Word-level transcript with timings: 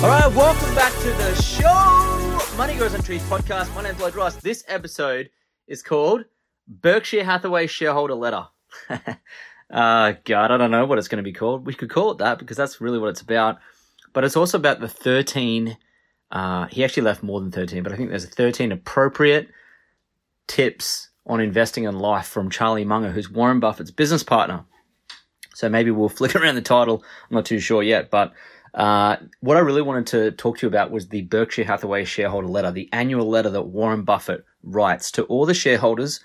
All 0.00 0.08
right, 0.08 0.32
welcome 0.32 0.72
back 0.76 0.92
to 1.00 1.10
the 1.10 1.34
show, 1.42 2.56
Money 2.56 2.76
Grows 2.76 2.94
on 2.94 3.02
Trees 3.02 3.22
podcast. 3.24 3.74
My 3.74 3.82
name's 3.82 3.98
Lloyd 3.98 4.14
Ross. 4.14 4.36
This 4.36 4.62
episode 4.68 5.28
is 5.66 5.82
called 5.82 6.24
Berkshire 6.68 7.24
Hathaway 7.24 7.66
Shareholder 7.66 8.14
Letter. 8.14 8.46
uh, 8.90 10.12
God, 10.24 10.52
I 10.52 10.56
don't 10.56 10.70
know 10.70 10.86
what 10.86 10.98
it's 10.98 11.08
going 11.08 11.16
to 11.16 11.28
be 11.28 11.32
called. 11.32 11.66
We 11.66 11.74
could 11.74 11.90
call 11.90 12.12
it 12.12 12.18
that 12.18 12.38
because 12.38 12.56
that's 12.56 12.80
really 12.80 13.00
what 13.00 13.08
it's 13.08 13.22
about. 13.22 13.58
But 14.12 14.22
it's 14.22 14.36
also 14.36 14.56
about 14.56 14.78
the 14.78 14.86
13. 14.86 15.76
Uh, 16.30 16.66
he 16.66 16.84
actually 16.84 17.02
left 17.02 17.24
more 17.24 17.40
than 17.40 17.50
13, 17.50 17.82
but 17.82 17.92
I 17.92 17.96
think 17.96 18.10
there's 18.10 18.24
13 18.24 18.70
appropriate 18.70 19.48
tips 20.46 21.08
on 21.26 21.40
investing 21.40 21.84
in 21.84 21.98
life 21.98 22.28
from 22.28 22.50
Charlie 22.50 22.84
Munger, 22.84 23.10
who's 23.10 23.28
Warren 23.28 23.58
Buffett's 23.58 23.90
business 23.90 24.22
partner. 24.22 24.64
So 25.54 25.68
maybe 25.68 25.90
we'll 25.90 26.08
flick 26.08 26.36
around 26.36 26.54
the 26.54 26.62
title. 26.62 27.02
I'm 27.28 27.34
not 27.34 27.46
too 27.46 27.58
sure 27.58 27.82
yet, 27.82 28.10
but 28.10 28.32
uh, 28.74 29.16
what 29.40 29.56
I 29.56 29.60
really 29.60 29.82
wanted 29.82 30.06
to 30.08 30.30
talk 30.32 30.58
to 30.58 30.66
you 30.66 30.68
about 30.68 30.90
was 30.90 31.08
the 31.08 31.22
Berkshire 31.22 31.64
Hathaway 31.64 32.04
shareholder 32.04 32.48
letter, 32.48 32.70
the 32.70 32.88
annual 32.92 33.28
letter 33.28 33.50
that 33.50 33.62
Warren 33.62 34.02
Buffett 34.02 34.44
writes 34.62 35.10
to 35.12 35.24
all 35.24 35.46
the 35.46 35.54
shareholders 35.54 36.20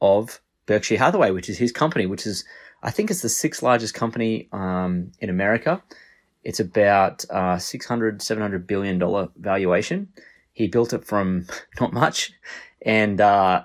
of 0.00 0.40
Berkshire 0.66 0.98
Hathaway, 0.98 1.30
which 1.30 1.48
is 1.48 1.58
his 1.58 1.72
company, 1.72 2.06
which 2.06 2.26
is, 2.26 2.44
I 2.82 2.90
think 2.90 3.10
it's 3.10 3.22
the 3.22 3.28
sixth 3.28 3.62
largest 3.62 3.94
company 3.94 4.48
um, 4.52 5.12
in 5.20 5.30
America. 5.30 5.82
It's 6.44 6.60
about 6.60 7.24
uh, 7.30 7.58
600, 7.58 8.22
700 8.22 8.66
billion 8.66 8.98
dollar 8.98 9.28
valuation. 9.36 10.08
He 10.52 10.66
built 10.66 10.92
it 10.92 11.04
from 11.04 11.46
not 11.80 11.92
much. 11.92 12.32
And, 12.84 13.20
uh, 13.20 13.64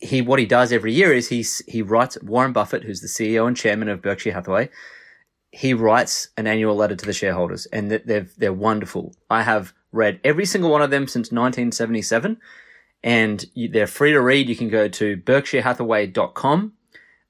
he, 0.00 0.22
what 0.22 0.38
he 0.38 0.46
does 0.46 0.72
every 0.72 0.94
year 0.94 1.12
is 1.12 1.28
he, 1.28 1.44
he 1.70 1.82
writes 1.82 2.16
Warren 2.22 2.54
Buffett, 2.54 2.84
who's 2.84 3.02
the 3.02 3.06
CEO 3.06 3.46
and 3.46 3.54
chairman 3.54 3.88
of 3.88 4.00
Berkshire 4.00 4.32
Hathaway, 4.32 4.70
he 5.52 5.74
writes 5.74 6.28
an 6.36 6.46
annual 6.46 6.74
letter 6.76 6.94
to 6.94 7.06
the 7.06 7.12
shareholders 7.12 7.66
and 7.66 7.90
they're, 7.90 8.26
they're 8.36 8.52
wonderful. 8.52 9.14
I 9.28 9.42
have 9.42 9.72
read 9.92 10.20
every 10.22 10.46
single 10.46 10.70
one 10.70 10.82
of 10.82 10.90
them 10.90 11.08
since 11.08 11.32
1977 11.32 12.38
and 13.02 13.46
they're 13.56 13.86
free 13.86 14.12
to 14.12 14.20
read. 14.20 14.48
You 14.48 14.56
can 14.56 14.68
go 14.68 14.88
to 14.88 15.16
berkshirehathaway.com 15.16 16.72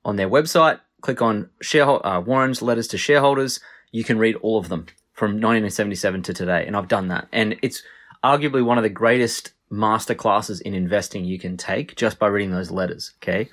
on 0.04 0.16
their 0.16 0.28
website, 0.28 0.80
click 1.00 1.22
on 1.22 1.48
shareholder, 1.62 2.06
uh, 2.06 2.20
Warren's 2.20 2.60
letters 2.60 2.88
to 2.88 2.98
shareholders. 2.98 3.60
You 3.90 4.04
can 4.04 4.18
read 4.18 4.36
all 4.36 4.58
of 4.58 4.68
them 4.68 4.86
from 5.12 5.32
1977 5.32 6.22
to 6.24 6.34
today. 6.34 6.64
And 6.66 6.76
I've 6.76 6.88
done 6.88 7.08
that. 7.08 7.28
And 7.32 7.56
it's 7.62 7.82
arguably 8.22 8.64
one 8.64 8.78
of 8.78 8.84
the 8.84 8.90
greatest 8.90 9.52
master 9.70 10.14
classes 10.14 10.60
in 10.60 10.74
investing 10.74 11.24
you 11.24 11.38
can 11.38 11.56
take 11.56 11.96
just 11.96 12.18
by 12.18 12.26
reading 12.26 12.50
those 12.50 12.70
letters. 12.70 13.12
Okay. 13.22 13.48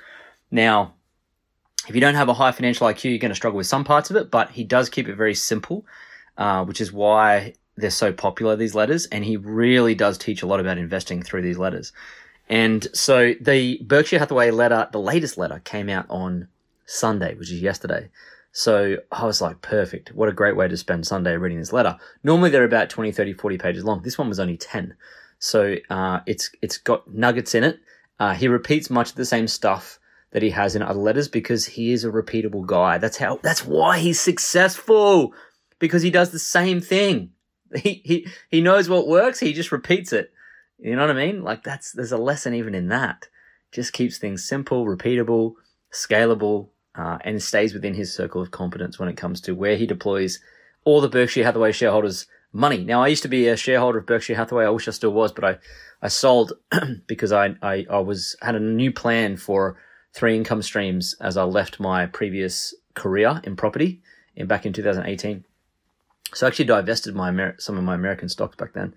Now, 0.51 0.93
if 1.87 1.95
you 1.95 2.01
don't 2.01 2.15
have 2.15 2.29
a 2.29 2.33
high 2.33 2.51
financial 2.51 2.87
IQ, 2.87 3.05
you're 3.05 3.19
going 3.19 3.29
to 3.29 3.35
struggle 3.35 3.57
with 3.57 3.67
some 3.67 3.83
parts 3.83 4.09
of 4.09 4.15
it, 4.15 4.29
but 4.29 4.51
he 4.51 4.63
does 4.63 4.89
keep 4.89 5.07
it 5.07 5.15
very 5.15 5.33
simple, 5.33 5.85
uh, 6.37 6.63
which 6.65 6.81
is 6.81 6.91
why 6.91 7.53
they're 7.77 7.89
so 7.89 8.11
popular, 8.11 8.55
these 8.55 8.75
letters. 8.75 9.05
And 9.07 9.23
he 9.23 9.37
really 9.37 9.95
does 9.95 10.17
teach 10.17 10.41
a 10.41 10.47
lot 10.47 10.59
about 10.59 10.77
investing 10.77 11.21
through 11.21 11.43
these 11.43 11.57
letters. 11.57 11.93
And 12.49 12.87
so 12.93 13.33
the 13.39 13.79
Berkshire 13.83 14.19
Hathaway 14.19 14.51
letter, 14.51 14.87
the 14.91 14.99
latest 14.99 15.37
letter 15.37 15.61
came 15.63 15.89
out 15.89 16.05
on 16.09 16.47
Sunday, 16.85 17.35
which 17.35 17.51
is 17.51 17.61
yesterday. 17.61 18.09
So 18.51 18.97
I 19.11 19.25
was 19.25 19.41
like, 19.41 19.61
perfect. 19.61 20.13
What 20.13 20.29
a 20.29 20.33
great 20.33 20.55
way 20.55 20.67
to 20.67 20.77
spend 20.77 21.05
Sunday 21.05 21.37
reading 21.37 21.59
this 21.59 21.73
letter. 21.73 21.97
Normally 22.23 22.49
they're 22.49 22.63
about 22.63 22.89
20, 22.89 23.11
30, 23.11 23.33
40 23.33 23.57
pages 23.57 23.83
long. 23.83 24.01
This 24.01 24.17
one 24.17 24.29
was 24.29 24.39
only 24.39 24.57
10. 24.57 24.95
So 25.39 25.75
uh, 25.89 26.21
it's 26.25 26.49
it's 26.61 26.77
got 26.77 27.13
nuggets 27.13 27.53
in 27.53 27.63
it. 27.63 27.79
Uh, 28.19 28.33
he 28.33 28.47
repeats 28.47 28.89
much 28.89 29.11
of 29.11 29.15
the 29.15 29.25
same 29.25 29.47
stuff 29.47 29.99
that 30.37 30.43
he 30.43 30.51
has 30.51 30.75
in 30.75 30.83
other 30.83 30.99
letters 30.99 31.27
because 31.27 31.65
he 31.65 31.91
is 31.91 32.05
a 32.05 32.11
repeatable 32.11 32.63
guy. 32.63 32.99
That's 32.99 33.17
how 33.17 33.39
that's 33.41 33.65
why 33.65 33.97
he's 33.97 34.21
successful. 34.21 35.33
Because 35.79 36.03
he 36.03 36.11
does 36.11 36.29
the 36.29 36.39
same 36.39 36.79
thing. 36.79 37.31
He 37.75 38.01
he 38.05 38.27
he 38.49 38.61
knows 38.61 38.87
what 38.87 39.09
works, 39.09 39.39
he 39.39 39.51
just 39.51 39.73
repeats 39.73 40.13
it. 40.13 40.31
You 40.77 40.95
know 40.95 41.01
what 41.01 41.17
I 41.17 41.25
mean? 41.25 41.43
Like 41.43 41.63
that's 41.63 41.91
there's 41.91 42.11
a 42.11 42.17
lesson 42.17 42.53
even 42.53 42.75
in 42.75 42.87
that. 42.89 43.27
Just 43.71 43.93
keeps 43.93 44.19
things 44.19 44.47
simple, 44.47 44.85
repeatable, 44.85 45.55
scalable, 45.91 46.69
uh, 46.93 47.17
and 47.21 47.41
stays 47.41 47.73
within 47.73 47.95
his 47.95 48.13
circle 48.13 48.41
of 48.41 48.51
competence 48.51 48.99
when 48.99 49.09
it 49.09 49.17
comes 49.17 49.41
to 49.41 49.55
where 49.55 49.75
he 49.75 49.87
deploys 49.87 50.39
all 50.85 51.01
the 51.01 51.09
Berkshire 51.09 51.43
Hathaway 51.43 51.71
shareholders' 51.71 52.27
money. 52.53 52.85
Now, 52.85 53.03
I 53.03 53.07
used 53.07 53.23
to 53.23 53.27
be 53.27 53.47
a 53.47 53.57
shareholder 53.57 53.97
of 53.97 54.05
Berkshire 54.05 54.35
Hathaway. 54.35 54.65
I 54.65 54.69
wish 54.69 54.87
I 54.87 54.91
still 54.91 55.11
was, 55.11 55.33
but 55.33 55.43
I, 55.43 55.57
I 56.01 56.07
sold 56.07 56.53
because 57.07 57.33
I, 57.33 57.55
I, 57.61 57.85
I 57.89 57.99
was 57.99 58.37
had 58.41 58.55
a 58.55 58.59
new 58.59 58.93
plan 58.93 59.35
for 59.35 59.77
three 60.17 60.35
income 60.35 60.63
streams 60.63 61.15
as 61.21 61.37
I 61.37 61.43
left 61.43 61.79
my 61.79 62.07
previous 62.07 62.73
career 62.95 63.39
in 63.43 63.55
property 63.55 64.01
in 64.35 64.47
back 64.47 64.65
in 64.65 64.73
2018. 64.73 65.45
So 66.33 66.45
I 66.45 66.49
actually 66.49 66.65
divested 66.65 67.15
my 67.15 67.29
Amer- 67.29 67.55
some 67.59 67.77
of 67.77 67.83
my 67.83 67.93
American 67.93 68.27
stocks 68.27 68.55
back 68.55 68.73
then. 68.73 68.95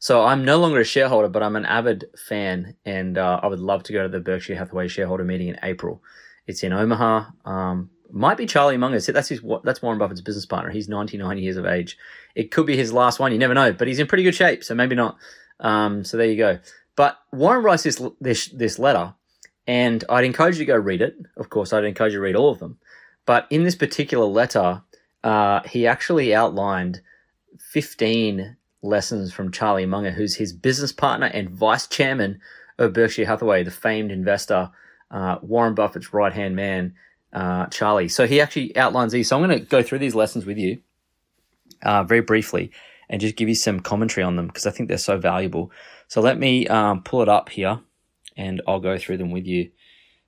So 0.00 0.24
I'm 0.24 0.44
no 0.44 0.58
longer 0.58 0.80
a 0.80 0.84
shareholder, 0.84 1.28
but 1.28 1.42
I'm 1.42 1.56
an 1.56 1.64
avid 1.64 2.06
fan, 2.16 2.74
and 2.84 3.16
uh, 3.16 3.40
I 3.42 3.46
would 3.46 3.60
love 3.60 3.84
to 3.84 3.92
go 3.92 4.02
to 4.02 4.08
the 4.08 4.20
Berkshire 4.20 4.56
Hathaway 4.56 4.88
shareholder 4.88 5.24
meeting 5.24 5.48
in 5.48 5.58
April. 5.62 6.02
It's 6.46 6.62
in 6.62 6.72
Omaha. 6.72 7.26
Um, 7.44 7.90
might 8.10 8.36
be 8.36 8.46
Charlie 8.46 8.76
Munger. 8.76 9.00
That's 9.00 9.28
his. 9.28 9.40
That's 9.64 9.80
Warren 9.80 9.98
Buffett's 9.98 10.20
business 10.20 10.46
partner. 10.46 10.70
He's 10.70 10.88
99 10.88 11.38
years 11.38 11.56
of 11.56 11.64
age. 11.64 11.96
It 12.34 12.50
could 12.50 12.66
be 12.66 12.76
his 12.76 12.92
last 12.92 13.18
one. 13.18 13.32
You 13.32 13.38
never 13.38 13.54
know. 13.54 13.72
But 13.72 13.88
he's 13.88 13.98
in 13.98 14.06
pretty 14.06 14.24
good 14.24 14.34
shape, 14.34 14.62
so 14.62 14.74
maybe 14.74 14.94
not. 14.94 15.16
Um, 15.60 16.04
so 16.04 16.16
there 16.16 16.26
you 16.26 16.36
go. 16.36 16.58
But 16.94 17.18
Warren 17.32 17.64
writes 17.64 17.84
this 17.84 18.02
this 18.20 18.48
this 18.48 18.78
letter, 18.78 19.14
and 19.66 20.04
I'd 20.08 20.24
encourage 20.24 20.56
you 20.56 20.64
to 20.64 20.72
go 20.72 20.76
read 20.76 21.02
it. 21.02 21.16
Of 21.36 21.50
course, 21.50 21.72
I'd 21.72 21.84
encourage 21.84 22.12
you 22.12 22.18
to 22.18 22.22
read 22.22 22.36
all 22.36 22.50
of 22.50 22.58
them. 22.58 22.78
But 23.24 23.46
in 23.50 23.64
this 23.64 23.74
particular 23.74 24.24
letter, 24.24 24.82
uh, 25.24 25.60
he 25.62 25.86
actually 25.86 26.34
outlined 26.34 27.00
15 27.58 28.56
lessons 28.82 29.32
from 29.32 29.50
Charlie 29.50 29.86
Munger, 29.86 30.12
who's 30.12 30.36
his 30.36 30.52
business 30.52 30.92
partner 30.92 31.26
and 31.26 31.50
vice 31.50 31.86
chairman 31.88 32.40
of 32.78 32.92
Berkshire 32.92 33.26
Hathaway, 33.26 33.64
the 33.64 33.70
famed 33.70 34.12
investor, 34.12 34.70
uh, 35.10 35.38
Warren 35.42 35.74
Buffett's 35.74 36.12
right 36.12 36.32
hand 36.32 36.54
man, 36.54 36.94
uh, 37.32 37.66
Charlie. 37.66 38.08
So 38.08 38.26
he 38.26 38.40
actually 38.40 38.76
outlines 38.76 39.12
these. 39.12 39.28
So 39.28 39.36
I'm 39.36 39.46
going 39.46 39.58
to 39.58 39.64
go 39.64 39.82
through 39.82 39.98
these 39.98 40.14
lessons 40.14 40.46
with 40.46 40.58
you 40.58 40.80
uh, 41.82 42.04
very 42.04 42.20
briefly 42.20 42.70
and 43.08 43.20
just 43.20 43.36
give 43.36 43.48
you 43.48 43.54
some 43.54 43.80
commentary 43.80 44.24
on 44.24 44.36
them 44.36 44.46
because 44.46 44.66
I 44.66 44.70
think 44.70 44.88
they're 44.88 44.98
so 44.98 45.18
valuable. 45.18 45.72
So 46.08 46.20
let 46.20 46.38
me 46.38 46.68
um, 46.68 47.02
pull 47.02 47.22
it 47.22 47.28
up 47.28 47.48
here 47.48 47.80
and 48.36 48.62
I'll 48.66 48.80
go 48.80 48.98
through 48.98 49.18
them 49.18 49.30
with 49.30 49.46
you. 49.46 49.70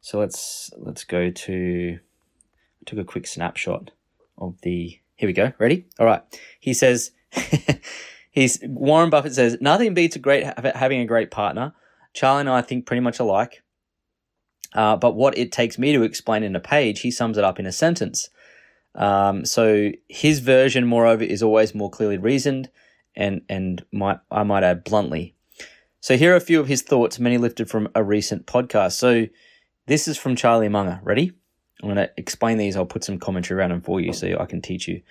So 0.00 0.18
let's 0.18 0.70
let's 0.76 1.04
go 1.04 1.30
to. 1.30 1.98
I 2.00 2.84
took 2.86 2.98
a 2.98 3.04
quick 3.04 3.26
snapshot 3.26 3.90
of 4.36 4.60
the. 4.62 4.98
Here 5.16 5.28
we 5.28 5.32
go. 5.32 5.52
Ready? 5.58 5.86
All 5.98 6.06
right. 6.06 6.22
He 6.60 6.74
says. 6.74 7.12
he's 8.30 8.58
Warren 8.62 9.10
Buffett 9.10 9.34
says 9.34 9.58
nothing 9.60 9.92
beats 9.92 10.16
a 10.16 10.18
great 10.18 10.44
having 10.74 11.00
a 11.00 11.06
great 11.06 11.30
partner. 11.30 11.74
Charlie 12.14 12.40
and 12.40 12.48
I 12.48 12.62
think 12.62 12.86
pretty 12.86 13.00
much 13.00 13.18
alike. 13.18 13.62
Uh, 14.74 14.96
but 14.96 15.14
what 15.14 15.36
it 15.36 15.52
takes 15.52 15.78
me 15.78 15.92
to 15.92 16.02
explain 16.02 16.42
in 16.42 16.56
a 16.56 16.60
page, 16.60 17.00
he 17.00 17.10
sums 17.10 17.38
it 17.38 17.44
up 17.44 17.58
in 17.58 17.66
a 17.66 17.72
sentence. 17.72 18.28
Um, 18.94 19.44
so 19.44 19.92
his 20.08 20.40
version, 20.40 20.86
moreover, 20.86 21.24
is 21.24 21.42
always 21.42 21.74
more 21.74 21.90
clearly 21.90 22.18
reasoned, 22.18 22.70
and 23.14 23.42
and 23.48 23.84
might 23.92 24.18
I 24.30 24.42
might 24.42 24.64
add 24.64 24.84
bluntly. 24.84 25.34
So 26.00 26.16
here 26.16 26.32
are 26.32 26.36
a 26.36 26.40
few 26.40 26.60
of 26.60 26.68
his 26.68 26.82
thoughts, 26.82 27.18
many 27.18 27.38
lifted 27.38 27.68
from 27.68 27.88
a 27.94 28.04
recent 28.04 28.46
podcast. 28.46 28.92
So 28.92 29.26
this 29.86 30.06
is 30.06 30.16
from 30.16 30.36
Charlie 30.36 30.68
Munger. 30.68 31.00
Ready? 31.02 31.32
I'm 31.82 31.88
going 31.88 31.96
to 31.96 32.10
explain 32.16 32.58
these. 32.58 32.76
I'll 32.76 32.86
put 32.86 33.04
some 33.04 33.18
commentary 33.18 33.58
around 33.58 33.70
them 33.70 33.80
for 33.80 34.00
you 34.00 34.12
so 34.12 34.36
I 34.38 34.46
can 34.46 34.60
teach 34.60 34.86
you. 34.86 35.02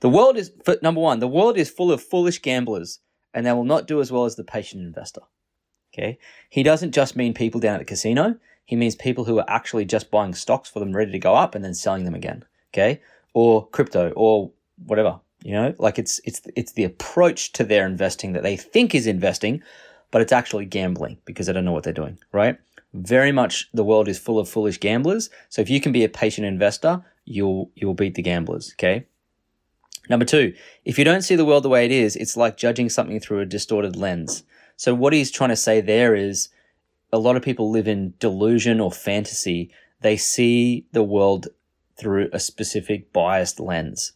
The 0.00 0.08
world 0.08 0.36
is 0.36 0.52
number 0.82 1.00
one. 1.00 1.20
The 1.20 1.28
world 1.28 1.56
is 1.56 1.70
full 1.70 1.90
of 1.90 2.02
foolish 2.02 2.42
gamblers, 2.42 3.00
and 3.32 3.46
they 3.46 3.52
will 3.52 3.64
not 3.64 3.86
do 3.86 4.00
as 4.00 4.12
well 4.12 4.24
as 4.24 4.36
the 4.36 4.44
patient 4.44 4.82
investor. 4.82 5.22
Okay, 5.92 6.18
he 6.50 6.62
doesn't 6.62 6.92
just 6.92 7.16
mean 7.16 7.34
people 7.34 7.60
down 7.60 7.74
at 7.74 7.78
the 7.78 7.84
casino. 7.84 8.36
He 8.64 8.76
means 8.76 8.96
people 8.96 9.24
who 9.24 9.38
are 9.38 9.48
actually 9.48 9.84
just 9.84 10.10
buying 10.10 10.34
stocks 10.34 10.68
for 10.68 10.80
them 10.80 10.94
ready 10.94 11.12
to 11.12 11.18
go 11.18 11.34
up 11.34 11.54
and 11.54 11.64
then 11.64 11.74
selling 11.74 12.04
them 12.04 12.14
again. 12.14 12.44
Okay, 12.72 13.00
or 13.32 13.66
crypto 13.68 14.12
or 14.16 14.50
whatever. 14.84 15.20
You 15.42 15.52
know, 15.52 15.74
like 15.78 15.98
it's 15.98 16.20
it's 16.24 16.42
it's 16.56 16.72
the 16.72 16.84
approach 16.84 17.52
to 17.52 17.64
their 17.64 17.86
investing 17.86 18.32
that 18.32 18.42
they 18.42 18.56
think 18.56 18.94
is 18.94 19.06
investing, 19.06 19.62
but 20.14 20.22
it's 20.22 20.30
actually 20.30 20.64
gambling 20.64 21.18
because 21.24 21.48
they 21.48 21.52
don't 21.52 21.64
know 21.64 21.72
what 21.72 21.82
they're 21.82 21.92
doing. 21.92 22.16
Right? 22.30 22.56
Very 22.92 23.32
much 23.32 23.68
the 23.74 23.82
world 23.82 24.06
is 24.06 24.16
full 24.16 24.38
of 24.38 24.48
foolish 24.48 24.78
gamblers. 24.78 25.28
So 25.48 25.60
if 25.60 25.68
you 25.68 25.80
can 25.80 25.90
be 25.90 26.04
a 26.04 26.08
patient 26.08 26.46
investor, 26.46 27.04
you'll 27.24 27.72
you'll 27.74 27.94
beat 27.94 28.14
the 28.14 28.22
gamblers. 28.22 28.72
Okay. 28.74 29.06
Number 30.08 30.24
two, 30.24 30.54
if 30.84 31.00
you 31.00 31.04
don't 31.04 31.22
see 31.22 31.34
the 31.34 31.44
world 31.44 31.64
the 31.64 31.68
way 31.68 31.84
it 31.84 31.90
is, 31.90 32.14
it's 32.14 32.36
like 32.36 32.56
judging 32.56 32.88
something 32.88 33.18
through 33.18 33.40
a 33.40 33.44
distorted 33.44 33.96
lens. 33.96 34.44
So, 34.76 34.94
what 34.94 35.12
he's 35.12 35.32
trying 35.32 35.50
to 35.50 35.56
say 35.56 35.80
there 35.80 36.14
is 36.14 36.48
a 37.12 37.18
lot 37.18 37.34
of 37.34 37.42
people 37.42 37.72
live 37.72 37.88
in 37.88 38.14
delusion 38.20 38.78
or 38.78 38.92
fantasy. 38.92 39.72
They 40.00 40.16
see 40.16 40.86
the 40.92 41.02
world 41.02 41.48
through 41.96 42.28
a 42.32 42.38
specific 42.38 43.12
biased 43.12 43.58
lens 43.58 44.12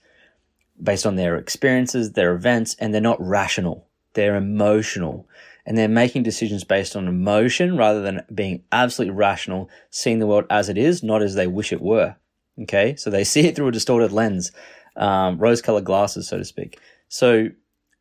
based 0.81 1.07
on 1.07 1.17
their 1.17 1.37
experiences, 1.37 2.13
their 2.13 2.37
events, 2.37 2.77
and 2.79 2.95
they're 2.95 3.01
not 3.01 3.21
rational. 3.21 3.89
They're 4.13 4.37
emotional. 4.37 5.29
And 5.69 5.77
they're 5.77 5.87
making 5.87 6.23
decisions 6.23 6.65
based 6.65 6.97
on 6.97 7.07
emotion 7.07 7.77
rather 7.77 8.01
than 8.01 8.25
being 8.35 8.63
absolutely 8.73 9.15
rational, 9.15 9.69
seeing 9.91 10.19
the 10.19 10.27
world 10.27 10.47
as 10.49 10.71
it 10.71 10.79
is, 10.79 11.03
not 11.03 11.23
as 11.23 11.35
they 11.35 11.47
wish 11.47 11.75
it 11.75 11.83
were. 11.83 12.17
Okay. 12.63 12.97
So 12.97 13.11
they 13.11 13.23
see 13.23 13.47
it 13.47 13.55
through 13.55 13.69
a 13.69 13.73
distorted 13.73 14.11
lens, 14.11 14.51
um, 14.97 15.37
rose 15.39 15.61
colored 15.61 15.85
glasses, 15.85 16.27
so 16.27 16.39
to 16.39 16.45
speak. 16.47 16.81
So 17.11 17.51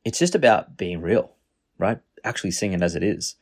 it's 0.06 0.18
just 0.18 0.34
about 0.34 0.78
being 0.78 1.02
real, 1.02 1.34
right? 1.78 2.00
Actually 2.24 2.52
seeing 2.52 2.72
it 2.72 2.82
as 2.82 2.96
it 2.96 3.04
is, 3.04 3.36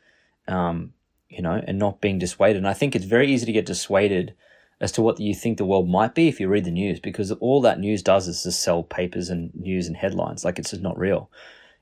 um, 0.48 0.94
you 1.30 1.44
know, 1.44 1.62
and 1.68 1.78
not 1.78 2.02
being 2.02 2.18
dissuaded. 2.18 2.58
And 2.58 2.68
I 2.68 2.74
think 2.74 2.96
it's 2.96 3.06
very 3.06 3.32
easy 3.32 3.46
to 3.46 3.52
get 3.52 3.68
dissuaded 3.68 4.34
as 4.82 4.92
to 4.94 5.04
what 5.04 5.20
you 5.20 5.36
think 5.36 5.60
the 5.60 5.66
world 5.66 5.88
might 5.88 6.16
be 6.16 6.28
if 6.28 6.40
you 6.40 6.48
read 6.48 6.66
the 6.66 6.72
news, 6.72 7.00
because 7.00 7.32
all 7.34 7.62
that 7.62 7.80
news 7.80 8.02
does 8.02 8.28
is 8.28 8.42
just 8.42 8.64
sell 8.64 8.82
papers 8.82 9.30
and 9.30 9.54
news 9.54 9.86
and 9.86 9.96
headlines. 9.96 10.44
Like 10.44 10.58
it's 10.58 10.72
just 10.72 10.82
not 10.82 10.98
real. 10.98 11.30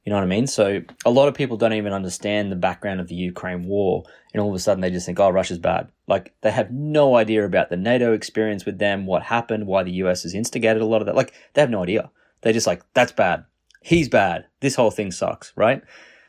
You 0.03 0.09
know 0.09 0.17
what 0.17 0.23
I 0.23 0.27
mean? 0.27 0.47
So 0.47 0.81
a 1.05 1.09
lot 1.09 1.29
of 1.29 1.33
people 1.33 1.55
don't 1.55 1.73
even 1.73 1.93
understand 1.93 2.51
the 2.51 2.57
background 2.57 2.99
of 2.99 3.07
the 3.07 3.15
Ukraine 3.15 3.65
war, 3.65 4.03
and 4.33 4.41
all 4.41 4.49
of 4.49 4.55
a 4.55 4.59
sudden 4.59 4.81
they 4.81 4.89
just 4.89 5.05
think, 5.05 5.19
"Oh, 5.19 5.29
Russia's 5.29 5.59
bad." 5.59 5.87
Like 6.07 6.33
they 6.41 6.51
have 6.51 6.71
no 6.71 7.15
idea 7.15 7.45
about 7.45 7.69
the 7.69 7.77
NATO 7.77 8.11
experience 8.11 8.65
with 8.65 8.79
them, 8.79 9.05
what 9.05 9.23
happened, 9.23 9.65
why 9.65 9.83
the 9.83 9.93
US 10.03 10.23
has 10.23 10.33
instigated 10.33 10.81
a 10.81 10.85
lot 10.85 11.01
of 11.01 11.05
that. 11.05 11.15
Like 11.15 11.33
they 11.53 11.61
have 11.61 11.69
no 11.69 11.83
idea. 11.83 12.09
They're 12.41 12.53
just 12.53 12.67
like, 12.67 12.83
"That's 12.93 13.13
bad. 13.13 13.45
He's 13.81 14.09
bad. 14.09 14.45
This 14.59 14.75
whole 14.75 14.91
thing 14.91 15.11
sucks." 15.11 15.53
Right? 15.55 15.81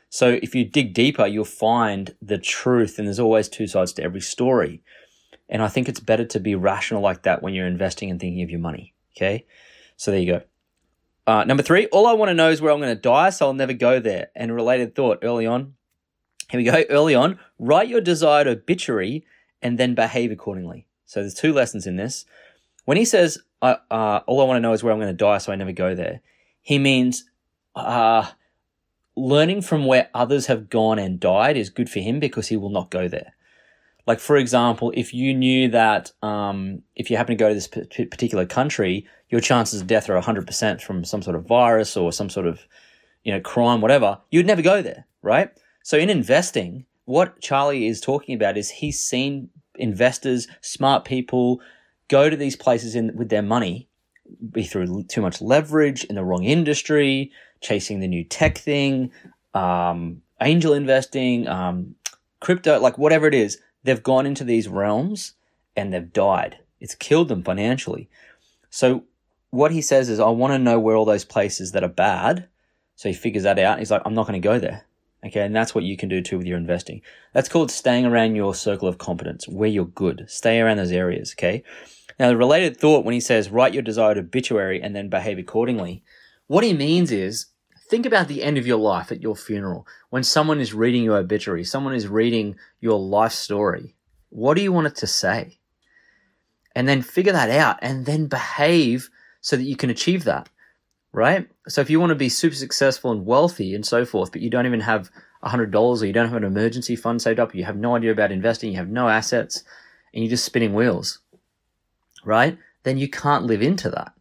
So 0.09 0.39
if 0.41 0.55
you 0.55 0.63
dig 0.63 0.93
deeper, 0.93 1.27
you'll 1.27 1.43
find 1.43 2.15
the 2.21 2.37
truth, 2.37 2.97
and 2.97 3.07
there's 3.07 3.19
always 3.19 3.49
two 3.49 3.67
sides 3.67 3.91
to 3.93 4.03
every 4.03 4.21
story. 4.21 4.81
And 5.49 5.61
I 5.61 5.67
think 5.67 5.89
it's 5.89 5.99
better 5.99 6.25
to 6.25 6.39
be 6.39 6.55
rational 6.55 7.01
like 7.01 7.23
that 7.23 7.43
when 7.43 7.53
you're 7.53 7.67
investing 7.67 8.09
and 8.09 8.19
thinking 8.19 8.41
of 8.41 8.49
your 8.49 8.59
money. 8.59 8.93
Okay. 9.17 9.45
So 9.97 10.11
there 10.11 10.19
you 10.19 10.31
go. 10.31 10.41
Uh, 11.27 11.43
number 11.43 11.63
three, 11.63 11.87
all 11.87 12.05
I 12.05 12.13
want 12.13 12.29
to 12.29 12.33
know 12.33 12.51
is 12.51 12.61
where 12.61 12.71
I'm 12.71 12.79
going 12.79 12.95
to 12.95 13.01
die, 13.01 13.31
so 13.31 13.47
I'll 13.47 13.53
never 13.53 13.73
go 13.73 13.99
there. 13.99 14.29
And 14.35 14.53
related 14.53 14.93
thought 14.93 15.19
early 15.23 15.45
on. 15.45 15.73
Here 16.49 16.59
we 16.59 16.63
go. 16.63 16.83
Early 16.89 17.15
on, 17.15 17.39
write 17.57 17.89
your 17.89 18.01
desired 18.01 18.47
obituary 18.47 19.25
and 19.61 19.79
then 19.79 19.95
behave 19.95 20.31
accordingly. 20.31 20.85
So 21.05 21.21
there's 21.21 21.33
two 21.33 21.53
lessons 21.53 21.87
in 21.87 21.95
this. 21.95 22.25
When 22.85 22.97
he 22.97 23.05
says, 23.05 23.39
uh, 23.61 23.77
uh, 23.89 24.19
all 24.27 24.41
I 24.41 24.45
want 24.45 24.57
to 24.57 24.61
know 24.61 24.73
is 24.73 24.83
where 24.83 24.93
I'm 24.93 24.99
going 24.99 25.11
to 25.11 25.17
die, 25.17 25.39
so 25.39 25.51
I 25.51 25.55
never 25.55 25.71
go 25.71 25.95
there, 25.95 26.21
he 26.61 26.77
means 26.77 27.25
uh, 27.75 28.29
learning 29.15 29.63
from 29.63 29.85
where 29.85 30.09
others 30.13 30.45
have 30.45 30.69
gone 30.69 30.99
and 30.99 31.19
died 31.19 31.57
is 31.57 31.71
good 31.71 31.89
for 31.89 31.99
him 31.99 32.19
because 32.19 32.47
he 32.47 32.57
will 32.57 32.69
not 32.69 32.91
go 32.91 33.07
there. 33.07 33.33
Like, 34.07 34.19
for 34.19 34.37
example, 34.37 34.91
if 34.95 35.13
you 35.13 35.33
knew 35.33 35.69
that 35.69 36.11
um, 36.21 36.83
if 36.95 37.09
you 37.09 37.17
happen 37.17 37.35
to 37.35 37.39
go 37.41 37.49
to 37.49 37.55
this 37.55 37.67
p- 37.67 38.05
particular 38.05 38.45
country, 38.45 39.07
your 39.29 39.41
chances 39.41 39.81
of 39.81 39.87
death 39.87 40.09
are 40.09 40.21
100% 40.21 40.81
from 40.81 41.03
some 41.03 41.21
sort 41.21 41.35
of 41.35 41.47
virus 41.47 41.97
or 41.97 42.11
some 42.11 42.29
sort 42.29 42.45
of, 42.45 42.67
you 43.23 43.33
know, 43.33 43.39
crime, 43.39 43.81
whatever, 43.81 44.19
you'd 44.29 44.45
never 44.45 44.61
go 44.61 44.81
there, 44.81 45.05
right? 45.23 45.49
So 45.83 45.97
in 45.97 46.11
investing, 46.11 46.85
what 47.05 47.41
Charlie 47.41 47.87
is 47.87 47.99
talking 47.99 48.35
about 48.35 48.57
is 48.57 48.69
he's 48.69 48.99
seen 48.99 49.49
investors, 49.75 50.47
smart 50.61 51.03
people 51.03 51.59
go 52.07 52.29
to 52.29 52.37
these 52.37 52.55
places 52.55 52.93
in 52.93 53.15
with 53.15 53.29
their 53.29 53.41
money, 53.41 53.87
be 54.51 54.63
through 54.63 55.03
too 55.03 55.21
much 55.21 55.41
leverage 55.41 56.03
in 56.03 56.15
the 56.15 56.23
wrong 56.23 56.43
industry, 56.43 57.31
chasing 57.61 57.99
the 57.99 58.07
new 58.07 58.23
tech 58.23 58.59
thing, 58.59 59.11
um, 59.55 60.21
angel 60.41 60.73
investing, 60.73 61.47
um, 61.47 61.95
crypto, 62.39 62.79
like 62.79 62.99
whatever 62.99 63.25
it 63.25 63.33
is 63.33 63.59
they've 63.85 64.03
gone 64.03 64.25
into 64.25 64.43
these 64.43 64.67
realms 64.67 65.33
and 65.75 65.93
they've 65.93 66.11
died. 66.11 66.57
It's 66.79 66.95
killed 66.95 67.29
them 67.29 67.43
financially. 67.43 68.09
So 68.69 69.05
what 69.51 69.71
he 69.71 69.81
says 69.81 70.09
is, 70.09 70.19
I 70.19 70.29
want 70.29 70.53
to 70.53 70.59
know 70.59 70.79
where 70.79 70.95
all 70.95 71.05
those 71.05 71.23
places 71.25 71.71
that 71.71 71.83
are 71.83 71.89
bad. 71.89 72.47
So 72.95 73.09
he 73.09 73.15
figures 73.15 73.43
that 73.43 73.59
out. 73.59 73.79
He's 73.79 73.91
like, 73.91 74.01
I'm 74.05 74.13
not 74.13 74.27
going 74.27 74.41
to 74.41 74.45
go 74.45 74.59
there. 74.59 74.85
Okay. 75.25 75.41
And 75.41 75.55
that's 75.55 75.73
what 75.73 75.83
you 75.83 75.97
can 75.97 76.09
do 76.09 76.21
too 76.21 76.37
with 76.37 76.47
your 76.47 76.57
investing. 76.57 77.01
That's 77.33 77.49
called 77.49 77.71
staying 77.71 78.05
around 78.05 78.35
your 78.35 78.53
circle 78.53 78.87
of 78.87 78.97
competence, 78.97 79.47
where 79.47 79.69
you're 79.69 79.85
good. 79.85 80.25
Stay 80.27 80.59
around 80.59 80.77
those 80.77 80.91
areas. 80.91 81.33
Okay. 81.37 81.63
Now, 82.19 82.29
the 82.29 82.37
related 82.37 82.77
thought 82.77 83.05
when 83.05 83.13
he 83.13 83.19
says, 83.19 83.49
write 83.49 83.73
your 83.73 83.83
desired 83.83 84.17
obituary 84.17 84.81
and 84.81 84.95
then 84.95 85.09
behave 85.09 85.37
accordingly, 85.37 86.03
what 86.47 86.63
he 86.63 86.73
means 86.73 87.11
is 87.11 87.47
think 87.95 88.05
about 88.05 88.27
the 88.27 88.43
end 88.43 88.57
of 88.57 88.67
your 88.67 88.77
life 88.77 89.09
at 89.09 89.21
your 89.21 89.37
funeral. 89.37 89.87
When 90.09 90.21
someone 90.21 90.59
is 90.59 90.73
reading 90.73 91.01
your 91.01 91.15
obituary, 91.15 91.63
someone 91.63 91.95
is 91.95 92.09
reading 92.09 92.57
your 92.81 92.99
life 92.99 93.31
story, 93.31 93.95
what 94.27 94.55
do 94.55 94.61
you 94.61 94.73
want 94.73 94.87
it 94.87 94.95
to 94.95 95.07
say? 95.07 95.59
And 96.75 96.89
then 96.89 97.01
figure 97.01 97.31
that 97.31 97.49
out 97.49 97.79
and 97.81 98.05
then 98.05 98.27
behave 98.27 99.09
so 99.39 99.55
that 99.55 99.63
you 99.63 99.77
can 99.77 99.89
achieve 99.89 100.25
that, 100.25 100.49
right? 101.13 101.47
So 101.69 101.79
if 101.79 101.89
you 101.89 102.01
want 102.01 102.09
to 102.09 102.15
be 102.15 102.27
super 102.27 102.57
successful 102.57 103.13
and 103.13 103.25
wealthy 103.25 103.73
and 103.73 103.85
so 103.85 104.03
forth, 104.03 104.33
but 104.33 104.41
you 104.41 104.49
don't 104.49 104.65
even 104.65 104.81
have 104.81 105.09
$100 105.45 105.73
or 105.73 106.05
you 106.05 106.11
don't 106.11 106.27
have 106.27 106.35
an 106.35 106.43
emergency 106.43 106.97
fund 106.97 107.21
saved 107.21 107.39
up, 107.39 107.55
you 107.55 107.63
have 107.63 107.77
no 107.77 107.95
idea 107.95 108.11
about 108.11 108.33
investing, 108.33 108.71
you 108.71 108.77
have 108.77 108.89
no 108.89 109.07
assets, 109.07 109.63
and 110.13 110.21
you're 110.21 110.31
just 110.31 110.43
spinning 110.43 110.73
wheels, 110.73 111.19
right? 112.25 112.57
Then 112.83 112.97
you 112.97 113.07
can't 113.07 113.45
live 113.45 113.61
into 113.61 113.89
that. 113.91 114.11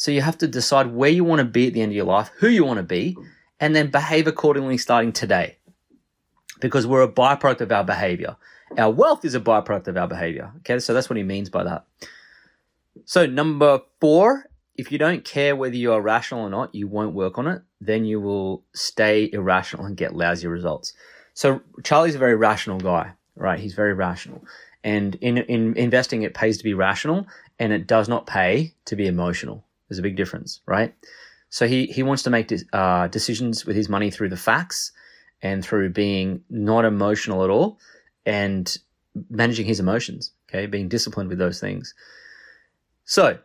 So 0.00 0.10
you 0.10 0.22
have 0.22 0.38
to 0.38 0.48
decide 0.48 0.86
where 0.86 1.10
you 1.10 1.24
want 1.24 1.40
to 1.40 1.44
be 1.44 1.66
at 1.66 1.74
the 1.74 1.82
end 1.82 1.92
of 1.92 1.96
your 1.96 2.06
life, 2.06 2.30
who 2.38 2.48
you 2.48 2.64
want 2.64 2.78
to 2.78 2.82
be, 2.82 3.18
and 3.60 3.76
then 3.76 3.90
behave 3.90 4.26
accordingly 4.26 4.78
starting 4.78 5.12
today. 5.12 5.58
Because 6.58 6.86
we're 6.86 7.02
a 7.02 7.12
byproduct 7.12 7.60
of 7.60 7.70
our 7.70 7.84
behavior. 7.84 8.38
Our 8.78 8.90
wealth 8.90 9.26
is 9.26 9.34
a 9.34 9.40
byproduct 9.40 9.88
of 9.88 9.98
our 9.98 10.08
behavior. 10.08 10.52
Okay, 10.60 10.78
so 10.78 10.94
that's 10.94 11.10
what 11.10 11.18
he 11.18 11.22
means 11.22 11.50
by 11.50 11.64
that. 11.64 11.84
So, 13.04 13.26
number 13.26 13.82
four, 14.00 14.46
if 14.74 14.90
you 14.90 14.96
don't 14.96 15.22
care 15.22 15.54
whether 15.54 15.76
you 15.76 15.92
are 15.92 16.00
rational 16.00 16.46
or 16.46 16.50
not, 16.50 16.74
you 16.74 16.88
won't 16.88 17.12
work 17.14 17.36
on 17.36 17.46
it, 17.46 17.60
then 17.78 18.06
you 18.06 18.22
will 18.22 18.64
stay 18.72 19.28
irrational 19.30 19.84
and 19.84 19.98
get 19.98 20.16
lousy 20.16 20.46
results. 20.46 20.94
So, 21.34 21.60
Charlie's 21.84 22.14
a 22.14 22.18
very 22.18 22.36
rational 22.36 22.80
guy, 22.80 23.12
right? 23.36 23.58
He's 23.58 23.74
very 23.74 23.92
rational. 23.92 24.46
And 24.82 25.16
in, 25.16 25.36
in 25.36 25.76
investing, 25.76 26.22
it 26.22 26.32
pays 26.32 26.56
to 26.56 26.64
be 26.64 26.72
rational 26.72 27.26
and 27.58 27.70
it 27.70 27.86
does 27.86 28.08
not 28.08 28.26
pay 28.26 28.72
to 28.86 28.96
be 28.96 29.06
emotional. 29.06 29.66
There's 29.90 29.98
a 29.98 30.02
big 30.02 30.16
difference, 30.16 30.60
right? 30.66 30.94
So 31.48 31.66
he, 31.66 31.86
he 31.86 32.04
wants 32.04 32.22
to 32.22 32.30
make 32.30 32.46
de- 32.46 32.64
uh, 32.72 33.08
decisions 33.08 33.66
with 33.66 33.74
his 33.74 33.88
money 33.88 34.10
through 34.10 34.28
the 34.28 34.36
facts 34.36 34.92
and 35.42 35.64
through 35.64 35.90
being 35.90 36.42
not 36.48 36.84
emotional 36.84 37.42
at 37.42 37.50
all 37.50 37.80
and 38.24 38.78
managing 39.28 39.66
his 39.66 39.80
emotions, 39.80 40.30
okay? 40.48 40.66
Being 40.66 40.88
disciplined 40.88 41.28
with 41.28 41.38
those 41.38 41.60
things. 41.60 41.92
So 43.04 43.38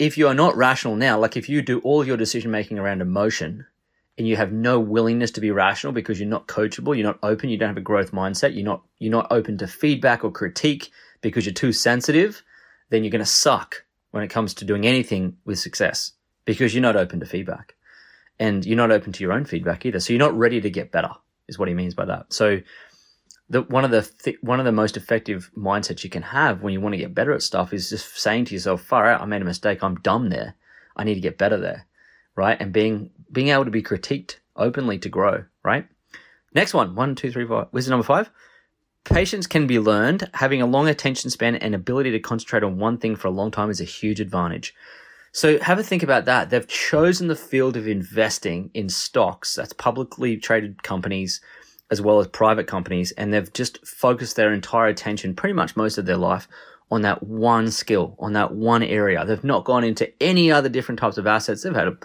if 0.00 0.18
you 0.18 0.26
are 0.26 0.34
not 0.34 0.56
rational 0.56 0.96
now, 0.96 1.18
like 1.20 1.36
if 1.36 1.48
you 1.48 1.62
do 1.62 1.78
all 1.80 2.00
of 2.00 2.08
your 2.08 2.16
decision 2.16 2.50
making 2.50 2.80
around 2.80 3.00
emotion 3.00 3.64
and 4.18 4.26
you 4.26 4.36
have 4.36 4.52
no 4.52 4.80
willingness 4.80 5.30
to 5.32 5.40
be 5.40 5.52
rational 5.52 5.92
because 5.92 6.18
you're 6.18 6.28
not 6.28 6.48
coachable, 6.48 6.96
you're 6.96 7.06
not 7.06 7.20
open, 7.22 7.48
you 7.48 7.56
don't 7.56 7.68
have 7.68 7.76
a 7.76 7.80
growth 7.80 8.10
mindset, 8.10 8.56
you're 8.56 8.64
not, 8.64 8.82
you're 8.98 9.12
not 9.12 9.30
open 9.30 9.56
to 9.58 9.68
feedback 9.68 10.24
or 10.24 10.32
critique 10.32 10.90
because 11.20 11.46
you're 11.46 11.54
too 11.54 11.72
sensitive, 11.72 12.42
then 12.90 13.04
you're 13.04 13.12
going 13.12 13.20
to 13.20 13.26
suck 13.26 13.84
when 14.12 14.22
it 14.22 14.28
comes 14.28 14.54
to 14.54 14.64
doing 14.64 14.86
anything 14.86 15.36
with 15.44 15.58
success 15.58 16.12
because 16.44 16.72
you're 16.72 16.82
not 16.82 16.96
open 16.96 17.20
to 17.20 17.26
feedback 17.26 17.74
and 18.38 18.64
you're 18.64 18.76
not 18.76 18.90
open 18.90 19.12
to 19.12 19.24
your 19.24 19.32
own 19.32 19.44
feedback 19.44 19.84
either. 19.84 20.00
So 20.00 20.12
you're 20.12 20.20
not 20.20 20.36
ready 20.36 20.60
to 20.60 20.70
get 20.70 20.92
better 20.92 21.10
is 21.48 21.58
what 21.58 21.68
he 21.68 21.74
means 21.74 21.94
by 21.94 22.04
that. 22.04 22.32
So 22.32 22.60
the, 23.48 23.62
one 23.62 23.84
of 23.84 23.90
the 23.90 24.02
th- 24.02 24.38
one 24.40 24.60
of 24.60 24.64
the 24.64 24.72
most 24.72 24.96
effective 24.96 25.50
mindsets 25.56 26.04
you 26.04 26.10
can 26.10 26.22
have 26.22 26.62
when 26.62 26.72
you 26.72 26.80
want 26.80 26.94
to 26.94 26.98
get 26.98 27.14
better 27.14 27.32
at 27.32 27.42
stuff 27.42 27.72
is 27.72 27.90
just 27.90 28.16
saying 28.16 28.46
to 28.46 28.54
yourself, 28.54 28.82
"Far 28.82 29.06
out! 29.06 29.20
I 29.20 29.26
made 29.26 29.42
a 29.42 29.46
mistake. 29.46 29.82
I'm 29.82 29.96
dumb 29.96 30.30
there. 30.30 30.54
I 30.96 31.04
need 31.04 31.14
to 31.14 31.20
get 31.20 31.38
better 31.38 31.58
there." 31.58 31.86
Right? 32.34 32.56
And 32.58 32.72
being 32.72 33.10
being 33.30 33.48
able 33.48 33.66
to 33.66 33.70
be 33.70 33.82
critiqued 33.82 34.36
openly 34.56 34.98
to 35.00 35.08
grow. 35.08 35.44
Right? 35.62 35.86
Next 36.54 36.74
one, 36.74 36.94
one, 36.94 37.14
two, 37.14 37.30
three, 37.30 37.46
four. 37.46 37.68
Where's 37.70 37.88
number 37.88 38.04
five? 38.04 38.30
Patience 39.04 39.46
can 39.46 39.66
be 39.66 39.78
learned. 39.78 40.30
Having 40.34 40.62
a 40.62 40.66
long 40.66 40.88
attention 40.88 41.30
span 41.30 41.56
and 41.56 41.74
ability 41.74 42.12
to 42.12 42.20
concentrate 42.20 42.62
on 42.62 42.78
one 42.78 42.98
thing 42.98 43.16
for 43.16 43.28
a 43.28 43.32
long 43.32 43.50
time 43.50 43.70
is 43.70 43.80
a 43.80 43.84
huge 43.84 44.20
advantage. 44.20 44.74
So 45.32 45.58
have 45.58 45.78
a 45.78 45.82
think 45.82 46.02
about 46.02 46.26
that. 46.26 46.50
They've 46.50 46.66
chosen 46.66 47.28
the 47.28 47.36
field 47.36 47.76
of 47.76 47.88
investing 47.88 48.70
in 48.74 48.88
stocks, 48.88 49.54
that's 49.54 49.72
publicly 49.72 50.36
traded 50.36 50.82
companies 50.82 51.40
as 51.90 52.00
well 52.00 52.20
as 52.20 52.26
private 52.28 52.66
companies, 52.66 53.12
and 53.12 53.32
they've 53.32 53.52
just 53.52 53.86
focused 53.86 54.36
their 54.36 54.52
entire 54.52 54.86
attention, 54.86 55.34
pretty 55.34 55.52
much 55.52 55.76
most 55.76 55.98
of 55.98 56.06
their 56.06 56.16
life, 56.16 56.48
on 56.90 57.02
that 57.02 57.22
one 57.22 57.70
skill, 57.70 58.16
on 58.18 58.32
that 58.32 58.54
one 58.54 58.82
area. 58.82 59.24
They've 59.26 59.44
not 59.44 59.64
gone 59.64 59.84
into 59.84 60.10
any 60.22 60.50
other 60.50 60.70
different 60.70 60.98
types 60.98 61.18
of 61.18 61.26
assets. 61.26 61.62
They've 61.62 61.74
had 61.74 61.88
a, 61.88 61.96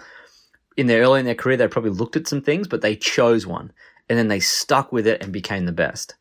in 0.76 0.88
their 0.88 1.02
early 1.02 1.20
in 1.20 1.26
their 1.26 1.34
career, 1.34 1.56
they 1.56 1.68
probably 1.68 1.90
looked 1.90 2.16
at 2.16 2.28
some 2.28 2.42
things, 2.42 2.68
but 2.68 2.82
they 2.82 2.96
chose 2.96 3.46
one 3.46 3.72
and 4.08 4.18
then 4.18 4.28
they 4.28 4.40
stuck 4.40 4.92
with 4.92 5.06
it 5.06 5.22
and 5.22 5.32
became 5.32 5.64
the 5.64 5.72
best. 5.72 6.14